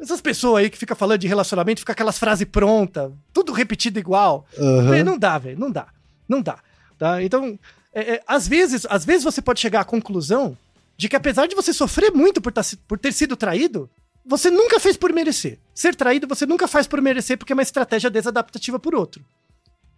[0.00, 4.44] essas pessoas aí que fica falando de relacionamento, fica aquelas frases prontas, tudo repetido igual.
[4.90, 5.86] Velho, Não dá, velho, não dá.
[6.28, 6.58] Não dá.
[6.98, 7.22] Tá?
[7.22, 7.56] Então,
[7.94, 10.58] é, é, às, vezes, às vezes você pode chegar à conclusão
[10.96, 13.88] de que apesar de você sofrer muito por, tá por ter sido traído,
[14.26, 15.60] você nunca fez por merecer.
[15.72, 19.24] Ser traído você nunca faz por merecer porque é uma estratégia desadaptativa por outro.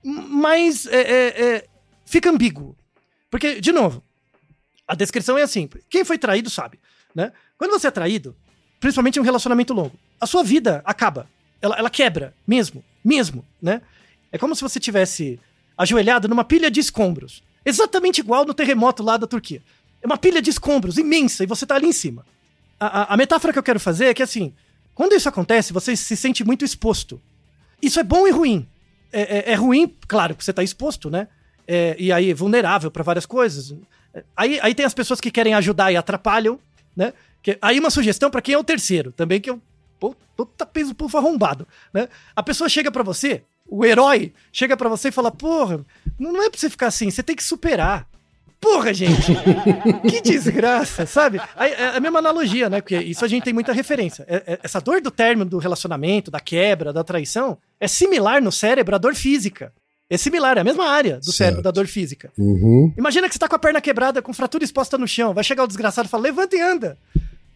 [0.04, 1.64] Mas é, é, é,
[2.04, 2.76] fica ambíguo.
[3.30, 4.04] Porque, de novo,
[4.86, 6.78] a descrição é assim: quem foi traído sabe.
[7.14, 7.32] Né?
[7.56, 8.34] Quando você é traído,
[8.80, 11.28] principalmente em um relacionamento longo, a sua vida acaba.
[11.62, 12.84] Ela, ela quebra, mesmo.
[13.04, 13.80] Mesmo, né?
[14.32, 15.38] É como se você tivesse
[15.78, 17.42] ajoelhado numa pilha de escombros.
[17.64, 19.62] Exatamente igual no terremoto lá da Turquia.
[20.02, 22.26] É uma pilha de escombros imensa e você tá ali em cima.
[22.78, 24.52] A, a- a metáfora que eu quero fazer é que, assim,
[24.94, 27.20] quando isso acontece, você se sente muito exposto.
[27.80, 28.68] Isso é bom e ruim.
[29.12, 31.28] É, é- é ruim, claro, porque você tá exposto, né?
[31.66, 33.74] É, e aí, vulnerável para várias coisas.
[34.36, 36.58] Aí, aí tem as pessoas que querem ajudar e atrapalham,
[36.96, 37.12] né?
[37.42, 39.60] Que, aí uma sugestão para quem é o terceiro, também que eu.
[39.98, 42.08] Pô, Puta peso pufo arrombado, né?
[42.34, 45.84] A pessoa chega pra você, o herói chega pra você e fala: Porra,
[46.18, 48.06] não é pra você ficar assim, você tem que superar.
[48.60, 49.32] Porra, gente!
[50.08, 51.38] que desgraça, sabe?
[51.56, 52.80] É a mesma analogia, né?
[52.80, 54.24] Porque isso a gente tem muita referência.
[54.26, 58.50] É- é- Essa dor do término do relacionamento, da quebra, da traição, é similar no
[58.50, 59.70] cérebro à dor física.
[60.10, 61.36] É similar, é a mesma área do Certo.
[61.36, 62.30] cérebro da dor física.
[62.38, 62.92] Uhum.
[62.96, 65.32] Imagina que você tá com a perna quebrada, com fratura exposta no chão.
[65.32, 66.98] Vai chegar o desgraçado e fala: levanta e anda.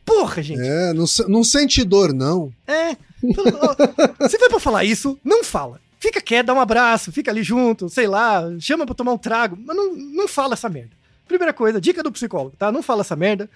[0.04, 0.60] Porra, gente.
[0.60, 2.50] É, não, não sente dor, não.
[2.66, 2.96] É.
[4.28, 5.80] Se foi pra falar isso, não fala.
[6.00, 9.58] Fica quieto, dá um abraço, fica ali junto, sei lá, chama pra tomar um trago,
[9.66, 10.92] mas não, não fala essa merda.
[11.26, 12.70] Primeira coisa, dica do psicólogo, tá?
[12.72, 13.50] Não fala essa merda.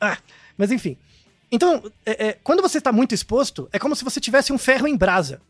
[0.00, 0.16] Ah,
[0.56, 0.96] mas enfim.
[1.52, 4.88] Então, é- é, quando você tá muito exposto, é como se você tivesse um ferro
[4.88, 5.40] em brasa.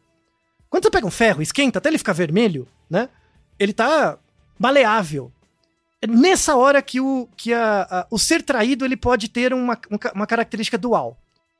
[0.68, 3.08] Quando você pega um ferro, esquenta até ele ficar vermelho, né?
[3.58, 4.18] Ele tá
[4.58, 5.32] maleável.
[6.02, 9.78] É nessa hora que o, que a, a- o ser traído ele pode ter uma,
[9.90, 11.16] um uma característica dual.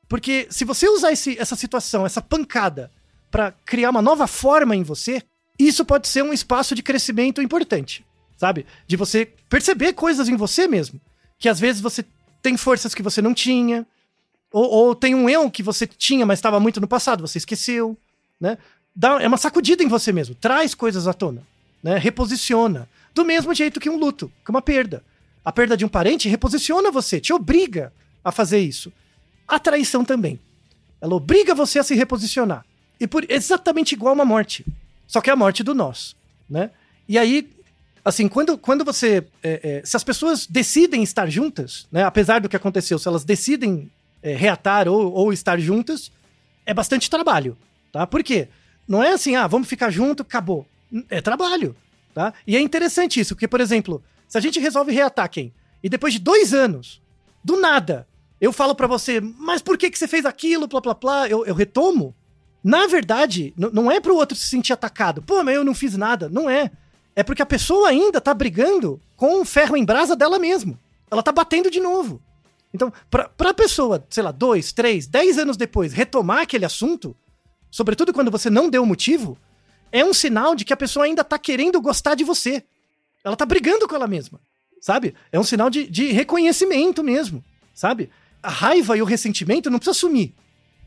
[0.09, 2.91] Porque se você usar esse- essa situação, essa pancada,
[3.31, 5.23] pra criar uma nova forma em você,
[5.59, 8.05] isso pode ser um espaço de crescimento importante,
[8.37, 8.67] sabe?
[8.87, 11.01] De você perceber coisas em você mesmo.
[11.39, 12.05] Que às vezes você
[12.43, 13.87] tem forças que você não tinha,
[14.53, 17.97] ou, ou tem um eu que você tinha, mas estava muito no passado, você esqueceu,
[18.41, 18.59] né?
[18.95, 21.43] Dá, é uma sacudida em você mesmo, traz coisas à tona,
[21.83, 21.99] né?
[21.99, 22.89] Reposiciona.
[23.15, 25.03] Do mesmo jeito que um luto, que uma perda.
[25.45, 27.93] A perda de um parente reposiciona você, te obriga
[28.25, 28.93] a fazer isso.
[29.47, 30.39] A traição também.
[31.01, 32.65] Ela obriga você a se reposicionar.
[32.99, 34.65] E por exatamente igual uma morte.
[35.07, 36.17] Só que é a morte do nós,
[36.49, 36.71] né?
[37.07, 37.51] E aí,
[38.05, 39.27] assim, quando, quando você...
[39.43, 42.05] é, é, se as pessoas decidem estar juntas, né?
[42.05, 43.91] Apesar do que aconteceu, se elas decidem
[44.23, 46.11] é, reatar ou, ou estar juntas,
[46.65, 47.57] é bastante trabalho,
[47.93, 48.07] tá?
[48.07, 48.49] Por quê?
[48.87, 50.67] Não é assim, ah, vamos ficar junto, acabou.
[51.09, 51.75] É trabalho,
[52.13, 52.33] tá?
[52.47, 55.53] E é interessante isso, porque, por exemplo, se a gente resolve reatar quem?
[55.83, 57.03] E depois de dois anos,
[57.43, 58.07] do nada,
[58.41, 61.45] eu falo pra você, mas por que, que você fez aquilo, plá, plá, plá, eu,
[61.47, 62.15] eu retomo?
[62.63, 65.21] Na verdade, não é pro outro se sentir atacado.
[65.21, 66.31] Pô, mas eu não fiz nada.
[66.31, 66.71] Não é.
[67.15, 70.79] É porque a pessoa ainda tá brigando com o ferro em brasa dela mesmo.
[71.11, 72.23] Ela tá batendo de novo.
[72.73, 77.15] Então, pra, pra pessoa, sei lá, dois, três, dez anos depois, retomar aquele assunto,
[77.75, 79.37] sobretudo quando você não deu motivo,
[79.91, 82.63] é um sinal de que a pessoa ainda tá querendo gostar de você.
[83.25, 84.39] Ela tá brigando com ela mesma,
[84.81, 85.13] sabe?
[85.33, 87.45] É um sinal de, de reconhecimento mesmo,
[87.75, 88.11] sabe?
[88.41, 90.33] A raiva e o ressentimento não precisa sumir.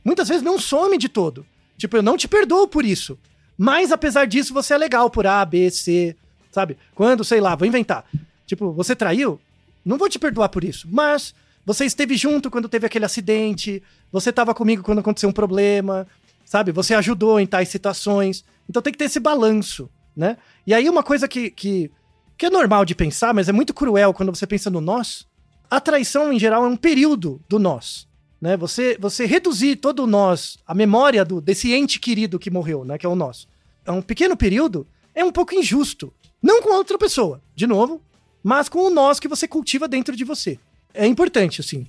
[0.01, 1.45] Muitas vezes não some de todo.
[1.77, 3.19] Tipo, eu não te perdoo por isso.
[3.57, 6.15] Mas apesar disso, você é legal por A, B, C,
[6.49, 6.77] sabe?
[6.95, 8.05] Quando, sei lá, vou inventar.
[8.45, 9.41] Tipo, você traiu?
[9.83, 10.87] Não vou te perdoar por isso.
[10.89, 11.35] Mas
[11.65, 16.07] você esteve junto quando teve aquele acidente, você estava comigo quando aconteceu um problema,
[16.47, 16.71] sabe?
[16.71, 18.43] Você ajudou em tais situações.
[18.67, 20.37] Então tem que ter esse balanço, né?
[20.65, 21.91] E aí uma coisa que, que,
[22.37, 25.27] que é normal de pensar, mas é muito cruel quando você pensa no nós.
[25.69, 28.07] A traição, em geral, é um período do nós.
[28.39, 28.55] Né?
[28.55, 32.97] Você, você reduzir todo o nós, a memória do, desse ente querido que morreu, né?
[32.97, 33.47] que é o nós,
[33.85, 36.13] é um pequeno período, é um pouco injusto.
[36.41, 38.01] Não com a outra pessoa, de novo,
[38.41, 40.57] mas com o nós que você cultiva dentro de você.
[40.93, 41.85] É importante, assim.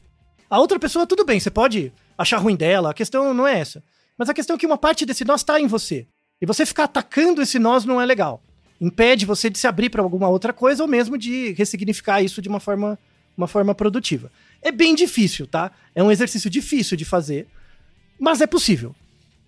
[0.51, 3.81] A outra pessoa, tudo bem, você pode achar ruim dela, a questão não é essa.
[4.19, 6.07] Mas a questão é que uma parte desse nós está em você.
[6.41, 8.43] E você ficar atacando esse nós não é legal.
[8.81, 12.49] Impede você de se abrir para alguma outra coisa ou mesmo de ressignificar isso de
[12.49, 12.99] uma forma,
[13.37, 14.31] uma forma produtiva.
[14.61, 15.71] É bem difícil, tá?
[15.95, 17.47] É um exercício difícil de fazer,
[18.19, 18.95] mas é possível.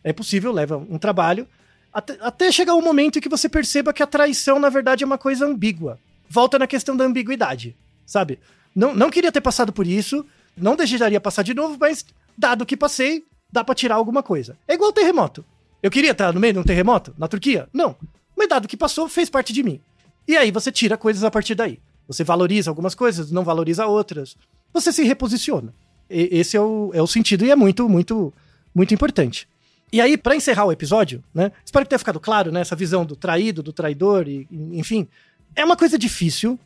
[0.02, 1.46] É possível, leva um trabalho,
[1.92, 5.06] até, até chegar um momento em que você perceba que a traição, na verdade, é
[5.06, 5.98] uma coisa ambígua.
[6.28, 8.38] Volta na questão da ambiguidade, sabe?
[8.74, 10.24] Não, não queria ter passado por isso,
[10.56, 12.04] não desejaria passar de novo, mas
[12.38, 14.57] dado que passei, dá pra tirar alguma coisa.
[14.68, 15.44] É igual terremoto.
[15.82, 17.68] Eu queria estar no meio de um terremoto na Turquia?
[17.72, 17.96] Não.
[18.36, 19.80] Mas dado que passou, fez parte de mim.
[20.28, 21.78] E aí você tira coisas a partir daí.
[22.07, 24.36] Você valoriza algumas coisas, não valoriza outras.
[24.72, 25.72] Você se reposiciona.
[26.09, 28.32] E- esse é o, é o sentido e é muito, muito,
[28.74, 29.48] muito importante.
[29.92, 31.51] E aí, pra encerrar o episódio, né?
[31.64, 32.61] Espero que tenha ficado claro, né?
[32.61, 35.09] Essa visão do traído, do traidor, e- enfim.
[35.57, 36.59] É uma coisa difícil.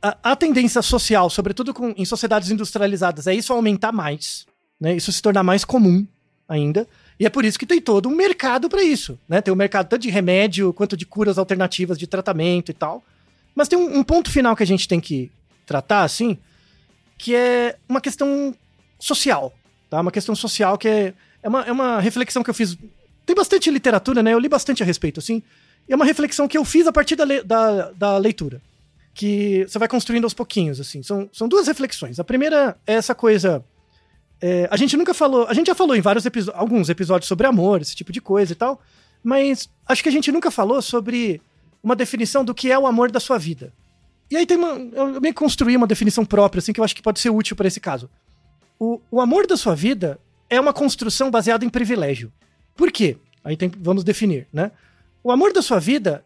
[0.00, 4.46] A, a tendência social, sobretudo com- em sociedades industrializadas, é isso aumentar mais,
[4.80, 4.94] né?
[4.94, 6.06] Isso se tornar mais comum
[6.48, 6.86] ainda.
[7.20, 9.40] E é por isso que tem todo um mercado para isso, né?
[9.40, 13.04] Tem um mercado tanto de remédio quanto de curas alternativas de tratamento e tal.
[13.54, 15.30] Mas tem um, um ponto final que a gente tem que
[15.66, 16.38] tratar, assim,
[17.18, 18.54] que é uma questão
[18.98, 19.52] social,
[19.90, 20.00] tá?
[20.00, 22.78] Uma questão social que é, é, uma, é uma reflexão que eu fiz.
[23.26, 24.32] Tem bastante literatura, né?
[24.32, 25.42] Eu li bastante a respeito, assim.
[25.88, 28.62] E é uma reflexão que eu fiz a partir da, le- da, da leitura.
[29.12, 31.02] Que você vai construindo aos pouquinhos, assim.
[31.02, 32.20] São, são duas reflexões.
[32.20, 33.64] A primeira é essa coisa.
[34.40, 35.46] É, a gente nunca falou.
[35.48, 36.24] A gente já falou em vários
[36.54, 38.80] alguns episódios sobre amor, esse tipo de coisa e tal.
[39.22, 41.40] Mas acho que a gente nunca falou sobre
[41.82, 43.72] uma definição do que é o amor da sua vida.
[44.30, 44.68] E aí tem uma.
[44.92, 47.56] Eu meio que construí uma definição própria, assim, que eu acho que pode ser útil
[47.56, 48.08] para esse caso.
[48.78, 52.32] O, o amor da sua vida é uma construção baseada em privilégio.
[52.76, 53.16] Por quê?
[53.42, 54.70] Aí tem, vamos definir, né?
[55.22, 56.24] O amor da sua vida.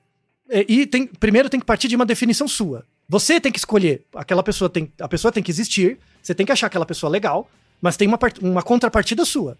[0.50, 2.84] é, e tem, primeiro tem que partir de uma definição sua.
[3.08, 4.04] Você tem que escolher.
[4.14, 4.92] Aquela pessoa tem.
[5.00, 5.98] A pessoa tem que existir.
[6.22, 7.48] Você tem que achar aquela pessoa legal.
[7.82, 9.58] Mas tem uma, uma contrapartida sua.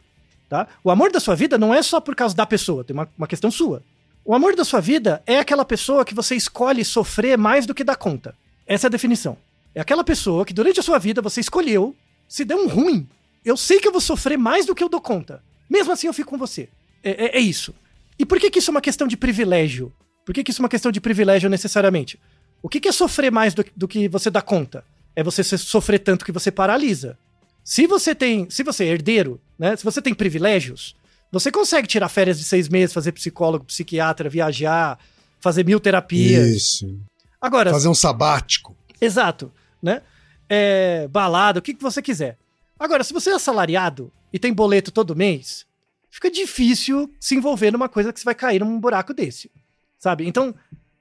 [0.48, 0.68] Tá?
[0.84, 3.26] O amor da sua vida não é só por causa da pessoa, tem uma, uma
[3.26, 3.82] questão sua.
[4.24, 7.82] O amor da sua vida é aquela pessoa que você escolhe sofrer mais do que
[7.82, 8.34] dá conta.
[8.66, 9.36] Essa é a definição.
[9.74, 11.96] É aquela pessoa que durante a sua vida você escolheu,
[12.28, 13.08] se der um ruim,
[13.44, 15.42] eu sei que eu vou sofrer mais do que eu dou conta.
[15.68, 16.68] Mesmo assim eu fico com você.
[17.02, 17.74] É, é- é isso.
[18.18, 19.92] E por que, que isso é uma questão de privilégio?
[20.24, 22.20] Por que, que isso é uma questão de privilégio necessariamente?
[22.62, 24.84] O que, que é sofrer mais do, do que você dá conta?
[25.16, 27.18] É você sofrer tanto que você paralisa.
[27.64, 29.76] Se você tem, se você é herdeiro, né?
[29.76, 30.96] Se você tem privilégios,
[31.30, 34.98] você consegue tirar férias de seis meses, fazer psicólogo, psiquiatra, viajar,
[35.40, 36.48] fazer mil terapias.
[36.48, 36.98] Isso.
[37.40, 38.76] Agora, Fazer um sabático.
[39.00, 39.52] exato,
[39.82, 40.02] né?
[40.48, 42.36] É, balada, o que, que você quiser.
[42.78, 45.64] Agora, se você é assalariado e tem boleto todo mês,
[46.10, 49.50] fica difícil se envolver numa coisa que você vai cair num buraco desse,
[49.98, 50.26] sabe?
[50.26, 50.54] Então,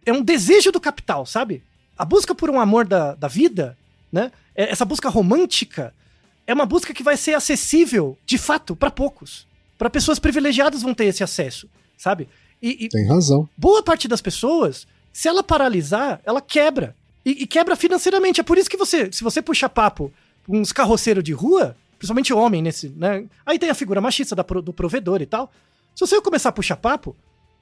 [0.05, 1.64] é um desejo do capital, sabe?
[1.97, 3.78] A busca por um amor da, da vida,
[4.12, 4.32] né?
[4.55, 5.93] É- Essa busca romântica
[6.52, 9.47] é uma busca que vai ser acessível, de fato, para poucos.
[9.78, 12.28] Para pessoas privilegiadas vão ter esse acesso, sabe?
[12.62, 13.49] E, e Tem razão.
[13.58, 16.95] boa parte das pessoas, se ela paralisar, ela quebra.
[17.26, 18.39] E, e quebra financeiramente.
[18.39, 20.12] É por isso que você, se você puxar papo
[20.45, 23.26] com uns carroceiros de rua, principalmente homem nesse, né?
[23.45, 25.52] Aí tem a figura machista da do provedor e tal.
[25.95, 27.16] Se você começar a puxar papo,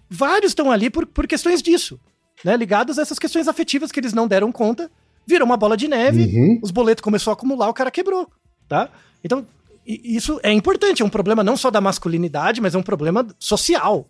[0.10, 2.00] vários estão ali por, por questões disso,
[2.44, 2.56] né?
[2.58, 4.90] Ligados a essas questões afetivas que eles não deram conta,
[5.28, 6.60] virou uma bola de neve, Uhum.
[6.64, 8.30] os boletos começou a acumular, o cara quebrou,
[8.70, 8.90] tá?
[9.24, 9.46] Então,
[9.86, 14.08] isso é importante, é um problema não só da masculinidade, mas é um problema social,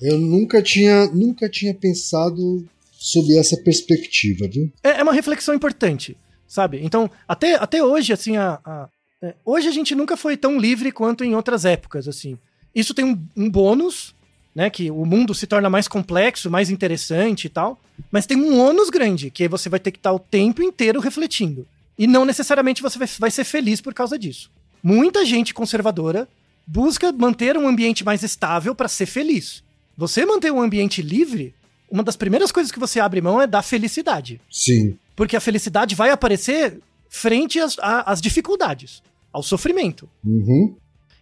[0.00, 4.70] Eu nunca tinha, nunca tinha pensado sob essa perspectiva, viu?
[4.82, 6.80] é, é uma reflexão importante, sabe?
[6.84, 8.88] Então, até, até hoje, assim, a, a-
[9.22, 12.36] é, hoje a gente nunca foi tão livre quanto em outras épocas, assim.
[12.74, 14.14] Isso tem um, um bônus,
[14.54, 14.68] né?
[14.68, 17.80] Que o mundo se torna mais complexo, mais interessante e tal.
[18.10, 21.66] Mas tem um ônus grande, que você vai ter que estar o tempo inteiro refletindo.
[22.02, 24.50] E não necessariamente você vai, ser feliz por causa disso.
[24.82, 26.28] Muita gente conservadora
[26.66, 29.62] busca manter um ambiente mais estável para ser feliz.
[29.96, 31.54] Você manter um ambiente livre,
[31.88, 34.40] uma das primeiras coisas que você abre mão é da felicidade.
[34.50, 34.98] Sim.
[35.14, 39.00] Porque a felicidade vai aparecer frente às, às dificuldades,
[39.32, 40.10] ao sofrimento.
[40.24, 40.74] Uhum.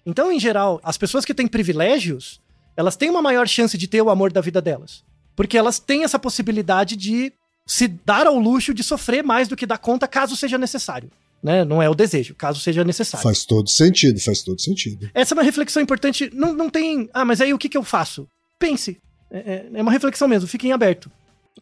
[0.07, 2.41] Então, em geral, as pessoas que têm privilégios,
[2.75, 5.05] elas têm uma maior chance de ter o amor da vida delas.
[5.37, 7.35] Porque elas têm essa possibilidade de
[7.71, 11.09] se dar ao luxo de sofrer mais do que dar conta, caso seja necessário.
[11.41, 11.65] Né?
[11.65, 13.23] Não é o desejo, caso seja necessário.
[13.23, 15.09] Faz todo sentido, faz todo sentido.
[15.15, 16.29] Essa é uma reflexão importante.
[16.35, 17.09] Não, não tem.
[17.15, 18.27] Ah, mas aí o que, que eu faço?
[18.59, 18.99] Pense.
[19.31, 21.09] É, é- é uma reflexão mesmo, fiquem aberto.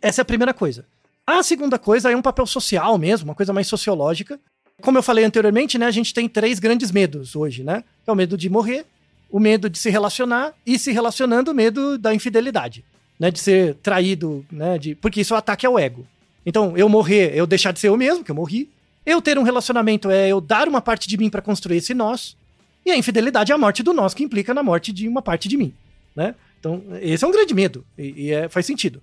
[0.00, 0.86] Essa é a primeira coisa.
[1.26, 4.40] A segunda coisa é um papel social mesmo, uma coisa mais sociológica.
[4.80, 7.84] Como eu falei anteriormente, né, a gente tem três grandes medos hoje, né?
[8.06, 8.86] É o medo de morrer,
[9.30, 12.82] o medo de se relacionar e se relacionando, o medo da infidelidade,
[13.18, 13.30] né?
[13.30, 14.78] De ser traído, né?
[14.78, 16.06] De, porque isso é um ataque ao ego.
[16.44, 18.70] Então, eu morrer, eu deixar de ser eu mesmo, que eu morri.
[19.04, 22.36] Eu ter um relacionamento é eu dar uma parte de mim para construir esse nós.
[22.84, 25.48] E a infidelidade é a morte do nós, que implica na morte de uma parte
[25.48, 25.74] de mim,
[26.16, 26.34] né?
[26.58, 29.02] Então, esse é um grande medo, e, e é- faz sentido.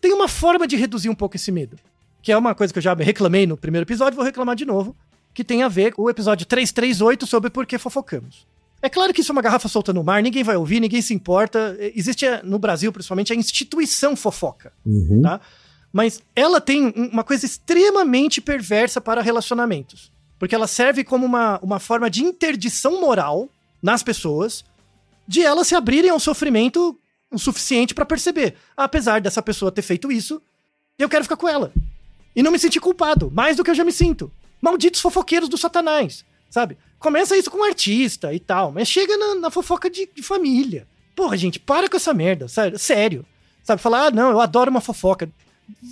[0.00, 1.76] Tem uma forma de reduzir um pouco esse medo,
[2.22, 4.94] que é uma coisa que eu já reclamei no primeiro episódio, vou reclamar de novo,
[5.32, 8.46] que tem a ver com o episódio 338 sobre por que fofocamos.
[8.82, 11.14] É claro que isso é uma garrafa solta no mar, ninguém vai ouvir, ninguém se
[11.14, 11.76] importa.
[11.94, 15.22] Existe eh, no Brasil, principalmente, a instituição fofoca Uhum.
[15.22, 15.40] tá?
[15.92, 20.12] Mas ela tem um- uma coisa extremamente perversa para relacionamentos.
[20.38, 23.48] Porque ela serve como uma, uma forma de interdição moral
[23.82, 24.64] nas pessoas
[25.26, 26.98] de elas se abrirem ao sofrimento
[27.30, 28.54] o suficiente pra perceber.
[28.76, 30.42] Apesar dessa pessoa ter feito isso,
[30.98, 31.72] eu quero ficar com ela.
[32.36, 34.30] E não me sentir culpado, mais do que eu já me sinto.
[34.60, 36.24] Malditos fofoqueiros do satanás,
[36.54, 36.78] sabe?
[37.00, 40.86] Começa isso com um artista e tal, mas chega na, na fofoca de, de família.
[41.16, 42.78] Porra, gente, para com essa merda, sério.
[42.78, 43.26] sério.
[43.64, 45.28] Sabe, falar, ah, não, eu adoro uma fofoca.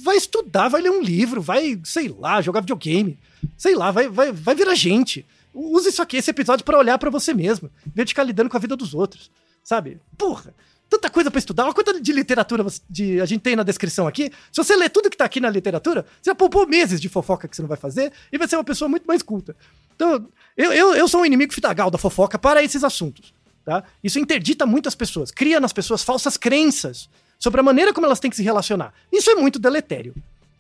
[0.05, 3.19] Vai estudar, vai ler um livro, vai, sei lá, jogar videogame.
[3.59, 5.27] Sei lá, vai, vai, vai virar gente.
[5.53, 7.69] Use isso aqui, esse episódio, pra olhar pra você mesmo.
[7.85, 9.33] Em vez de ficar lidando com a vida dos outros.
[9.65, 10.01] Sabe?
[10.17, 10.55] Porra,
[10.93, 11.65] tanta coisa pra estudar.
[11.65, 14.31] Olha quanta de literatura de, a gente tem na descrição aqui.
[14.51, 17.49] Se você ler tudo que tá aqui na literatura, você já poupou meses de fofoca
[17.49, 19.57] que você não vai fazer e vai ser uma pessoa muito mais culta.
[19.97, 23.33] Então, eu, eu, eu sou um inimigo fitagal da fofoca para esses assuntos.
[23.65, 23.85] Tá?
[24.03, 28.31] Isso interdita muitas pessoas, cria nas pessoas falsas crenças sobre a maneira como elas têm
[28.31, 28.93] que se relacionar.
[29.11, 30.15] Isso é muito deletério,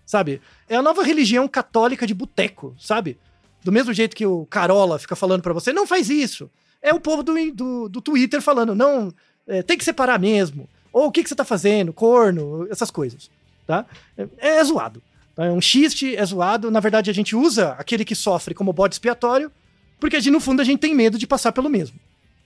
[0.06, 0.40] sabe?
[0.68, 3.18] É a nova religião católica de boteco, sabe?
[3.62, 6.48] Do mesmo jeito que o Carola fica falando pra você, não faz isso.
[6.80, 9.12] É o povo do, do, do Twitter falando, não,
[9.46, 10.68] é, tem que separar mesmo.
[10.92, 13.30] Ou o que, que você tá fazendo, corno, essas coisas,
[13.66, 13.86] tá?
[14.16, 15.02] É, é zoado.
[15.34, 15.46] tá?
[15.46, 16.70] É um xiste, é zoado.
[16.70, 19.50] Na verdade, a gente usa aquele que sofre como bode expiatório,
[19.98, 21.98] porque no fundo a gente tem medo de passar pelo mesmo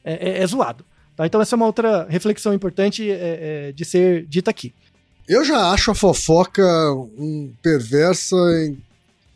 [0.05, 0.84] é, é- é zoado.
[1.16, 1.26] tá?
[1.26, 4.72] Então essa é uma outra reflexão importante é, é, de ser dita aqui.
[5.28, 6.62] Eu já acho a fofoca
[7.18, 8.78] um, perversa em,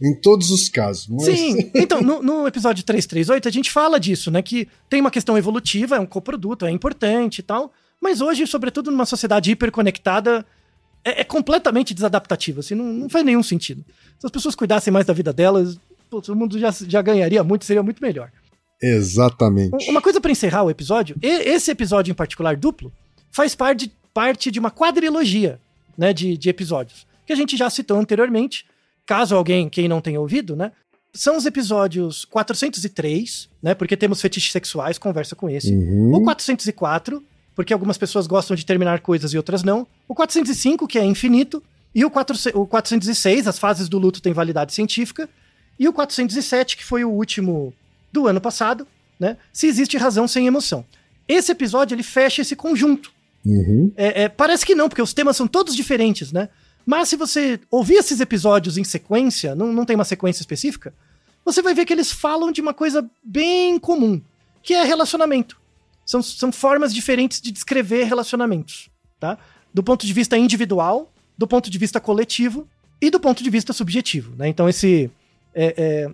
[0.02, 1.06] em todos os casos.
[1.08, 1.24] Mas...
[1.24, 4.40] Sim, então no, no episódio 338 a gente fala disso, né?
[4.40, 7.72] Que tem uma questão evolutiva, é um coproduto, é importante e tal.
[8.00, 10.44] Mas hoje, sobretudo numa sociedade hiperconectada,
[11.04, 13.84] é, é completamente desadaptativo, assim, não, não faz nenhum sentido.
[14.18, 15.78] Se as pessoas cuidassem mais da vida delas,
[16.08, 18.30] putz, o mundo já, já ganharia muito, seria muito melhor.
[18.82, 19.90] Exatamente.
[19.90, 22.90] Uma coisa pra encerrar o episódio, esse episódio em particular duplo
[23.30, 25.60] faz parte, parte de uma quadrilogia,
[25.96, 28.64] né, de, de episódios, que a gente já citou anteriormente,
[29.10, 30.70] caso alguém, quem não tenha ouvido, né,
[31.12, 36.14] são os episódios 403, né, porque temos fetiches sexuais, conversa com esse, Uhum.
[36.14, 37.20] o 404,
[37.56, 41.60] porque algumas pessoas gostam de terminar coisas e outras não, o 405, que é infinito,
[41.92, 45.28] e o, 4, o 406, as fases do luto têm validade científica,
[45.76, 47.74] e o 407, que foi o último
[48.12, 48.86] do ano passado,
[49.18, 49.36] né?
[49.52, 50.84] Se existe razão sem emoção.
[51.26, 53.10] Esse episódio ele fecha esse conjunto.
[53.44, 53.90] Uhum.
[53.96, 56.48] É, é, parece que não, porque os temas são todos diferentes, né?
[56.86, 60.92] Mas se você ouvir esses episódios em sequência, não, não tem uma sequência específica,
[61.44, 64.20] você vai ver que eles falam de uma coisa bem comum,
[64.62, 65.58] que é relacionamento.
[66.04, 69.38] São, são formas diferentes de descrever relacionamentos, tá?
[69.72, 72.66] Do ponto de vista individual, do ponto de vista coletivo
[73.00, 74.48] e do ponto de vista subjetivo, né?
[74.48, 75.10] Então esse...
[75.54, 76.10] é,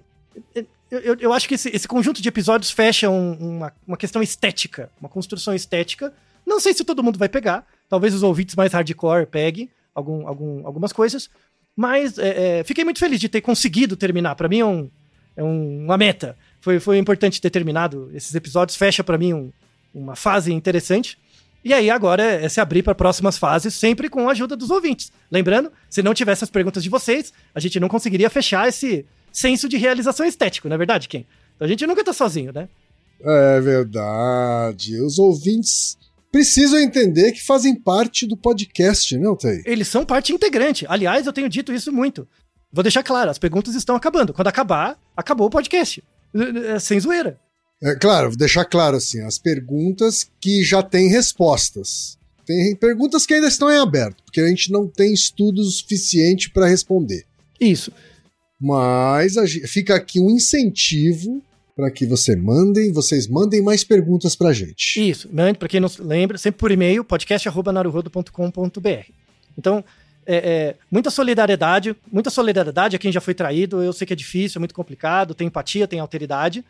[0.55, 3.97] é, eu, eu- eu acho que esse, esse conjunto de episódios fecha um- uma, uma
[3.97, 6.13] questão estética, uma construção estética.
[6.47, 7.67] Não sei se todo mundo vai pegar.
[7.89, 11.29] Talvez os ouvintes mais hardcore peguem algum, algum- algumas coisas.
[11.75, 14.35] Mas é, é, fiquei muito feliz de ter conseguido terminar.
[14.37, 14.91] Pra mim é, um-
[15.37, 16.37] é um- uma meta.
[16.61, 18.77] Foi, foi importante ter terminado esses episódios.
[18.77, 19.53] Fecha pra mim um-
[19.95, 21.19] uma fase interessante.
[21.65, 24.71] E aí agora é, é se abrir para próximas fases, sempre com a ajuda dos
[24.71, 25.11] ouvintes.
[25.31, 29.69] Lembrando, se não tivesse as perguntas de vocês, a gente não conseguiria fechar esse senso
[29.69, 31.25] de realização estético, não é verdade, Ken?
[31.57, 32.69] Então a gente nunca tá sozinho, né?
[33.21, 35.01] É verdade.
[35.01, 35.99] Os ouvintes
[36.31, 39.63] precisam entender que fazem parte do podcast, né, Altair?
[39.65, 40.85] Eles são parte integrante.
[40.89, 42.27] Aliás, eu tenho dito isso muito.
[42.73, 44.33] Vou deixar claro, as perguntas estão acabando.
[44.35, 46.03] Quando acabar, acabou o podcast.
[46.75, 47.41] É, Sem zoeira.
[47.83, 52.19] É claro, vou deixar claro assim, as perguntas que já têm respostas.
[52.47, 56.69] Tem perguntas que ainda estão em aberto, porque a gente não tem estudo suficiente para
[56.69, 57.25] responder.
[57.61, 57.93] Isso.
[58.61, 61.43] Mas a fica aqui um incentivo
[61.77, 64.99] para que você mandem, vocês mandem mais perguntas pra gente.
[64.99, 65.29] Isso.
[65.31, 69.11] Mande, pra quem não lembra, sempre por e-mail, podcast.naruhodo.com.br.
[69.59, 69.85] Então,
[70.25, 73.83] é, é, muita solidariedade, muita solidariedade a quem já foi traído.
[73.83, 76.65] Eu sei que é difícil, é muito complicado, tem empatia, tem alteridade.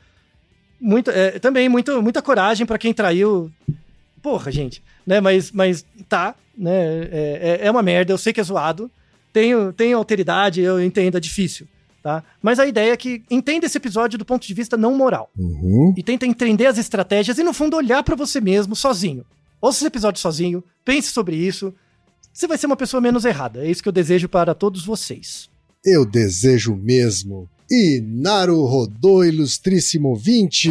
[0.80, 3.50] Muito, é, também muito, muita coragem pra quem traiu.
[4.20, 4.82] Porra, gente.
[5.06, 5.20] Né?
[5.20, 7.04] Mas, mas tá, né?
[7.12, 8.90] É, é- é uma merda, eu sei que é zoado.
[9.32, 11.68] Tenho, tenho alteridade, eu entendo, é difícil.
[12.06, 12.22] Tá?
[12.40, 15.92] Mas a ideia é que entenda esse episódio do ponto de vista não moral Uhum.
[15.96, 19.24] e tenta entender as estratégias e, no fundo, olhar pra você mesmo sozinho.
[19.60, 21.74] Ouça esse episódio sozinho, pense sobre isso.
[22.32, 23.66] Você vai ser uma pessoa menos errada.
[23.66, 25.50] É isso que eu desejo para todos vocês.
[25.84, 27.48] Eu desejo mesmo.
[27.68, 30.70] E Naru Rodô Ilustríssimo 20.